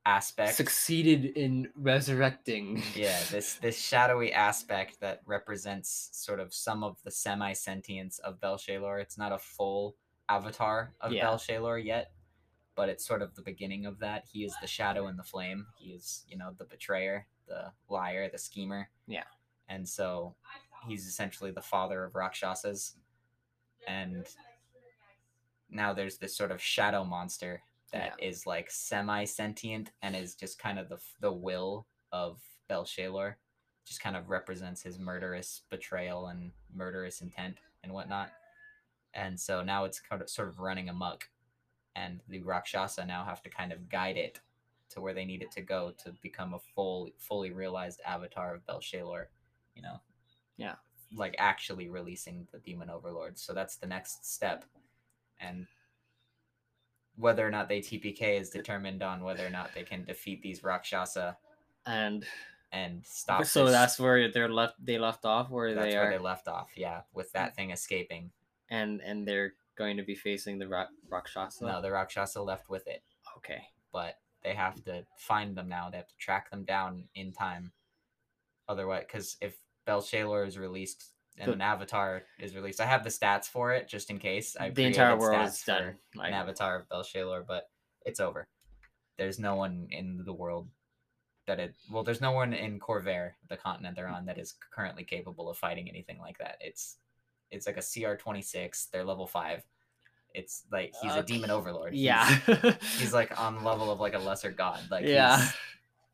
[0.06, 0.56] aspect.
[0.56, 2.82] succeeded in resurrecting.
[2.96, 8.40] yeah, this this shadowy aspect that represents sort of some of the semi sentience of
[8.40, 9.02] Bel Shalor.
[9.02, 9.96] It's not a full
[10.30, 11.26] avatar of Yeah.
[11.26, 12.12] Bel Shalor yet,
[12.76, 14.26] but it's sort of the beginning of that.
[14.32, 15.68] He is the shadow and the flame.
[15.78, 18.90] He is, you know, the betrayer, the liar, the schemer.
[19.08, 19.24] Yeah.
[19.68, 20.36] And so
[20.88, 22.96] he's essentially the father of Rakshasas.
[23.88, 24.26] And
[25.70, 30.60] now there's this sort of shadow monster that is like semi sentient and is just
[30.60, 33.36] kind of the the will of Belshalor,
[33.86, 38.32] Just kind of represents his murderous betrayal and murderous intent and whatnot.
[39.14, 41.30] And so now it's kind of sort of running amok,
[41.96, 44.40] and the Rakshasa now have to kind of guide it
[44.92, 48.66] to where they need it to go to become a full, fully realized avatar of
[48.66, 49.26] Belshalor,
[49.76, 50.02] You know.
[50.58, 50.76] Yeah.
[51.16, 53.42] Like actually releasing the demon overlords.
[53.42, 54.66] So that's the next step,
[55.40, 55.66] and
[57.20, 60.64] whether or not they TPK is determined on whether or not they can defeat these
[60.64, 61.38] Rakshasa
[61.86, 62.26] And
[62.72, 63.44] and stop.
[63.46, 64.76] so this- that's where they're left.
[64.84, 66.70] They left off where that's they where are, they left off.
[66.78, 68.32] Yeah, with that thing escaping.
[68.70, 71.66] and and they're going to be facing the Ra- Rakshasa.
[71.66, 73.02] No, the Rakshasa left with it,
[73.38, 73.64] Okay.
[73.92, 75.90] but they have to find them now.
[75.90, 77.72] They have to track them down in time.
[78.68, 83.04] Otherwise, because if Bel Shalor is released and The- an avatar is released, I have
[83.04, 84.56] the stats for it just in case.
[84.60, 85.98] I the entire world is done.
[86.16, 87.70] Like, an avatar of Bel Shalor, but
[88.06, 88.48] it's over.
[89.18, 90.70] There's no one in the world
[91.48, 91.76] that it.
[91.92, 95.58] Well, there's no one in Khorvaire, the continent they're on, that is currently capable of
[95.58, 96.58] fighting anything like that.
[96.62, 96.98] It's
[97.52, 98.86] it's like a CR twenty six.
[98.86, 99.64] They're level five.
[100.36, 101.96] It's like he's a demon overlord.
[101.96, 102.24] Yeah.
[103.00, 104.80] he's, like on the level of like a lesser god.
[104.92, 105.38] Like Yeah.
[105.42, 105.54] he's,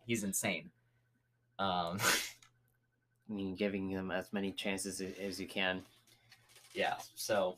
[0.06, 0.72] he's insane.
[1.60, 1.98] Um,
[3.30, 5.84] I mean, giving them as many chances as you can.
[6.74, 6.96] yeah.
[7.16, 7.58] So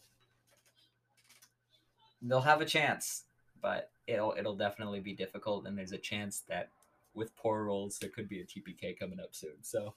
[2.22, 3.24] they'll have a chance,
[3.62, 6.70] but it'll it'll definitely be difficult, and there's a chance that
[7.14, 9.56] with poor rolls there could be a TPK coming up soon.
[9.62, 9.96] So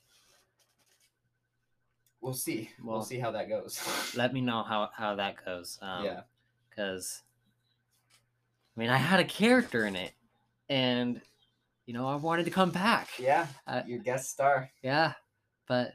[2.20, 2.70] we'll see.
[2.82, 3.80] We'll, Well, see how that goes.
[4.16, 5.78] Let me know how how that goes.
[5.80, 6.20] Um, yeah.
[6.68, 7.22] Because,
[8.76, 10.12] I mean, I had a character in it,
[10.68, 11.20] and
[11.86, 13.08] you know, I wanted to come back.
[13.18, 13.46] Yeah.
[13.66, 14.70] Uh, your guest star.
[14.82, 15.14] Yeah,
[15.70, 15.92] but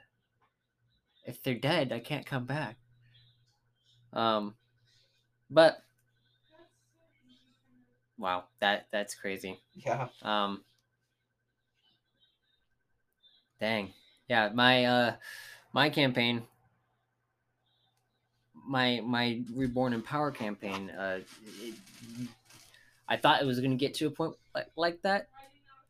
[1.25, 2.77] if they're dead, I can't come back.
[4.13, 4.55] Um,
[5.49, 5.83] but
[8.17, 9.59] wow, that that's crazy.
[9.73, 10.07] Yeah.
[10.21, 10.63] Um,
[13.59, 13.91] dang,
[14.29, 15.15] yeah, my uh,
[15.73, 16.43] my campaign,
[18.65, 20.89] my my reborn in power campaign.
[20.89, 21.19] Uh,
[21.61, 21.75] it,
[23.09, 25.27] I thought it was gonna get to a point like like that.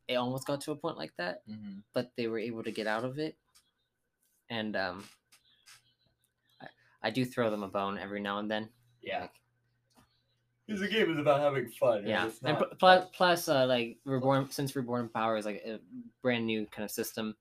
[0.08, 2.86] It almost got to a point like that hmm but they were able to get
[2.86, 3.36] out of it.
[4.50, 5.04] And um,
[6.60, 6.66] I,
[7.02, 8.68] I do throw them a bone every now and then.
[9.02, 9.22] Yeah.
[9.22, 9.30] Like,
[10.66, 11.98] Because the game is about having fun.
[11.98, 12.26] and yeah.
[12.26, 15.80] it's And not- pl- plus, plus, uh, like reborn since reborn power is like a
[16.22, 17.36] brand new kind of system.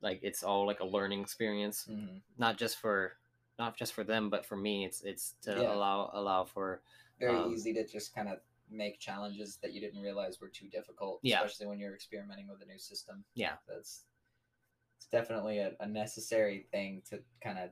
[0.00, 2.20] Like it's all like a learning experience, Mhm.
[2.38, 3.14] not just for
[3.58, 4.84] not just for them, but for me.
[4.84, 5.74] It's it's to Yeah.
[5.74, 6.80] allow allow for
[7.18, 8.38] very Um, easy to just kind of
[8.70, 11.38] make challenges that you didn't realize were too difficult, Yeah.
[11.42, 13.24] especially when you're experimenting with a new system.
[13.34, 13.56] Yeah.
[13.66, 14.04] That's
[14.98, 17.70] it's definitely a, a necessary thing to kind of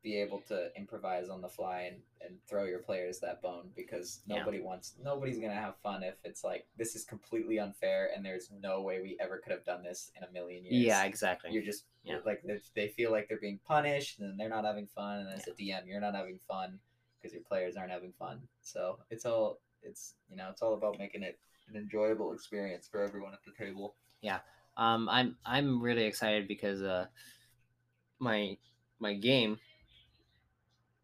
[0.00, 4.20] be able to improvise on the fly and, and throw your players that bone because
[4.26, 4.36] Yeah.
[4.38, 8.48] nobody wants nobody's gonna have fun if it's like this is completely unfair and there's
[8.52, 10.86] no way we ever could have done this in a million years.
[10.86, 11.50] yeah, exactly.
[11.50, 12.20] You're just Yeah.
[12.24, 15.48] like they, they feel like they're being punished and they're not having fun and as
[15.48, 16.78] a DM you're not having fun
[17.20, 18.40] because your players aren't having fun.
[18.60, 23.02] So it's all it's you know it's all about making it an enjoyable experience for
[23.02, 23.96] everyone at the table.
[24.78, 27.06] Um, I'm I'm really excited because uh,
[28.18, 28.56] my
[29.00, 29.58] my game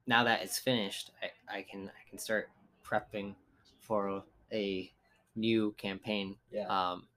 [0.06, 2.50] now that it's finished, I, I can I can start
[2.84, 3.34] prepping
[3.80, 4.22] for
[4.52, 4.92] a
[5.34, 6.36] new campaign.
[6.50, 6.66] Yeah.
[6.68, 7.08] Um,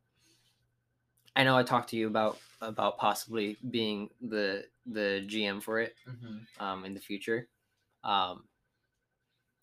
[1.36, 5.95] I know I talked to you about about possibly being the the GM for it
[6.08, 6.64] Mm-hmm.
[6.64, 7.49] um, in the future,
[8.03, 8.47] um,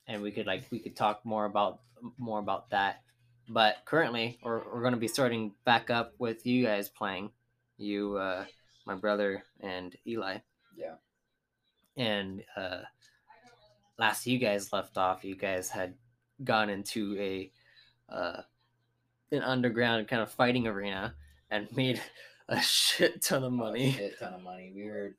[0.06, 1.80] and we could like we could talk more about
[2.18, 3.03] more about that.
[3.48, 7.30] But currently, we're we're going to be starting back up with you guys playing,
[7.76, 8.44] you, uh,
[8.86, 10.38] my brother, and Eli.
[10.76, 10.94] Yeah.
[11.96, 12.82] And uh,
[13.98, 15.94] last you guys left off, you guys had
[16.42, 17.50] gone into a
[18.08, 18.42] uh,
[19.30, 21.14] an underground kind of fighting arena
[21.50, 22.00] and made
[22.48, 23.90] a shit ton of money.
[23.90, 24.72] A shit ton of money.
[24.74, 25.16] We were,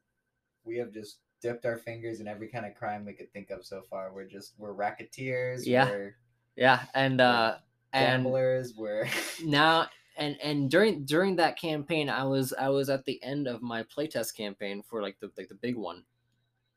[0.63, 3.65] we have just dipped our fingers in every kind of crime we could think of
[3.65, 4.11] so far.
[4.13, 5.65] We're just we're racketeers.
[5.65, 5.89] Yeah.
[5.89, 6.15] We're
[6.55, 7.55] Yeah, and uh,
[7.95, 8.73] and gamblers.
[8.75, 9.07] We're
[9.43, 9.87] now
[10.17, 13.83] and and during during that campaign i was i was at the end of my
[13.83, 16.03] playtest campaign for like the like the big one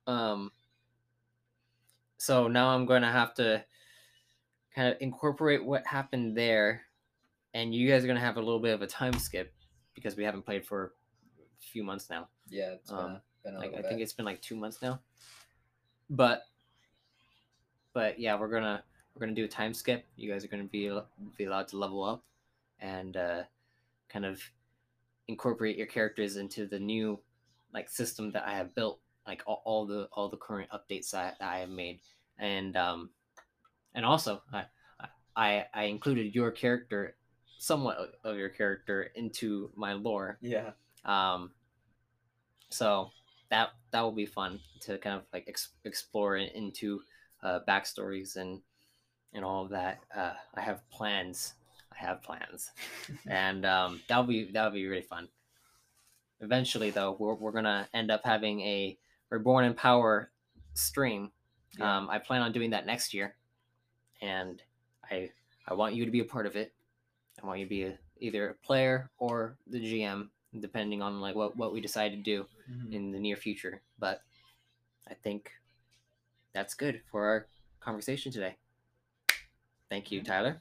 [0.06, 0.50] um
[2.16, 3.64] so now i'm going to have to
[4.74, 6.82] kind of incorporate what happened there
[7.54, 9.52] and you guys are going to have a little bit of a time skip
[9.94, 10.94] because we haven't played for
[11.38, 12.72] a few months now yeah.
[12.72, 15.00] It's been, Um, been a like i think it's been like two months now
[16.10, 16.42] but
[17.92, 18.82] but yeah we're gonna
[19.18, 20.06] we're gonna do a time skip.
[20.16, 20.96] You guys are gonna be
[21.36, 22.22] be allowed to level up
[22.80, 23.42] and uh
[24.08, 24.40] kind of
[25.26, 27.18] incorporate your characters into the new
[27.74, 31.36] like system that i have built like all, all the all the current updates that,
[31.40, 32.00] that i have made.
[32.38, 33.10] And um
[33.94, 34.64] and also i
[35.36, 37.16] i i included your character
[37.58, 40.38] somewhat of- your character into my lore.
[40.40, 40.70] Yeah.
[41.04, 41.50] um
[42.70, 43.10] so
[43.50, 47.00] that that will be fun to kind of like ex- explore in- into
[47.42, 48.60] uh backstories and
[49.34, 51.54] and all of that uh i have plans.
[51.92, 52.70] I have plans.
[53.26, 55.28] And um that'll be that'll be really fun.
[56.40, 58.96] Eventually though we're, we're gonna end up having a
[59.30, 60.30] reborn in power
[60.74, 61.30] stream.
[61.78, 61.98] Yeah.
[61.98, 63.34] um i plan on doing that next year.
[64.22, 64.62] And
[65.10, 65.30] i
[65.66, 66.72] i want you to be a part of it.
[67.42, 70.28] I want you to be a, either a player or the gm
[70.60, 72.92] depending on like what what we decide to do Mhm.
[72.92, 73.82] in the near future.
[73.98, 74.22] But
[75.10, 75.50] i think
[76.52, 77.46] that's good for our
[77.80, 78.56] conversation today
[79.90, 80.60] thank you tyler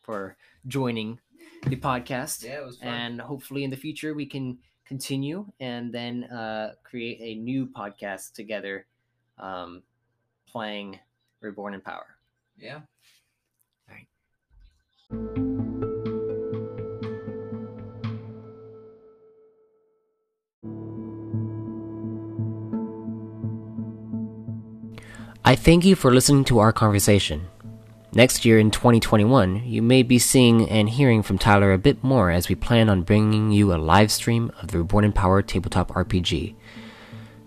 [0.00, 1.18] for joining
[1.66, 2.88] the podcast Yeah, it was fun.
[2.88, 8.32] and hopefully in the future we can continue and then uh, create a new podcast
[8.34, 8.86] together
[9.38, 9.82] um,
[10.48, 10.98] playing
[11.40, 12.06] reborn in power
[12.58, 12.80] yeah.
[25.44, 27.42] i thank you for listening to our conversation
[28.14, 32.30] next year in 2021 you may be seeing and hearing from tyler a bit more
[32.30, 35.88] as we plan on bringing you a live stream of the reborn in power tabletop
[35.92, 36.54] rpg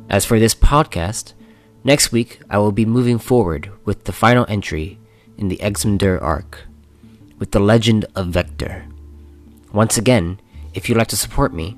[0.10, 1.34] as for this podcast
[1.84, 5.00] next week i will be moving forward with the final entry
[5.38, 6.64] in the exmundur arc
[7.38, 8.86] with the legend of vector
[9.72, 10.40] once again
[10.74, 11.78] if you'd like to support me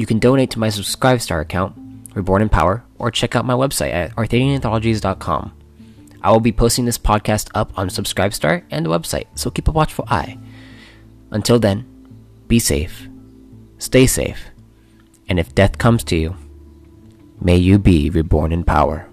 [0.00, 1.76] you can donate to my Subscribestar account,
[2.14, 5.52] Reborn in Power, or check out my website at arthadiananthologies.com.
[6.22, 9.72] I will be posting this podcast up on Subscribestar and the website, so keep a
[9.72, 10.38] watchful eye.
[11.30, 11.86] Until then,
[12.46, 13.08] be safe,
[13.78, 14.46] stay safe,
[15.28, 16.36] and if death comes to you,
[17.40, 19.09] may you be reborn in power.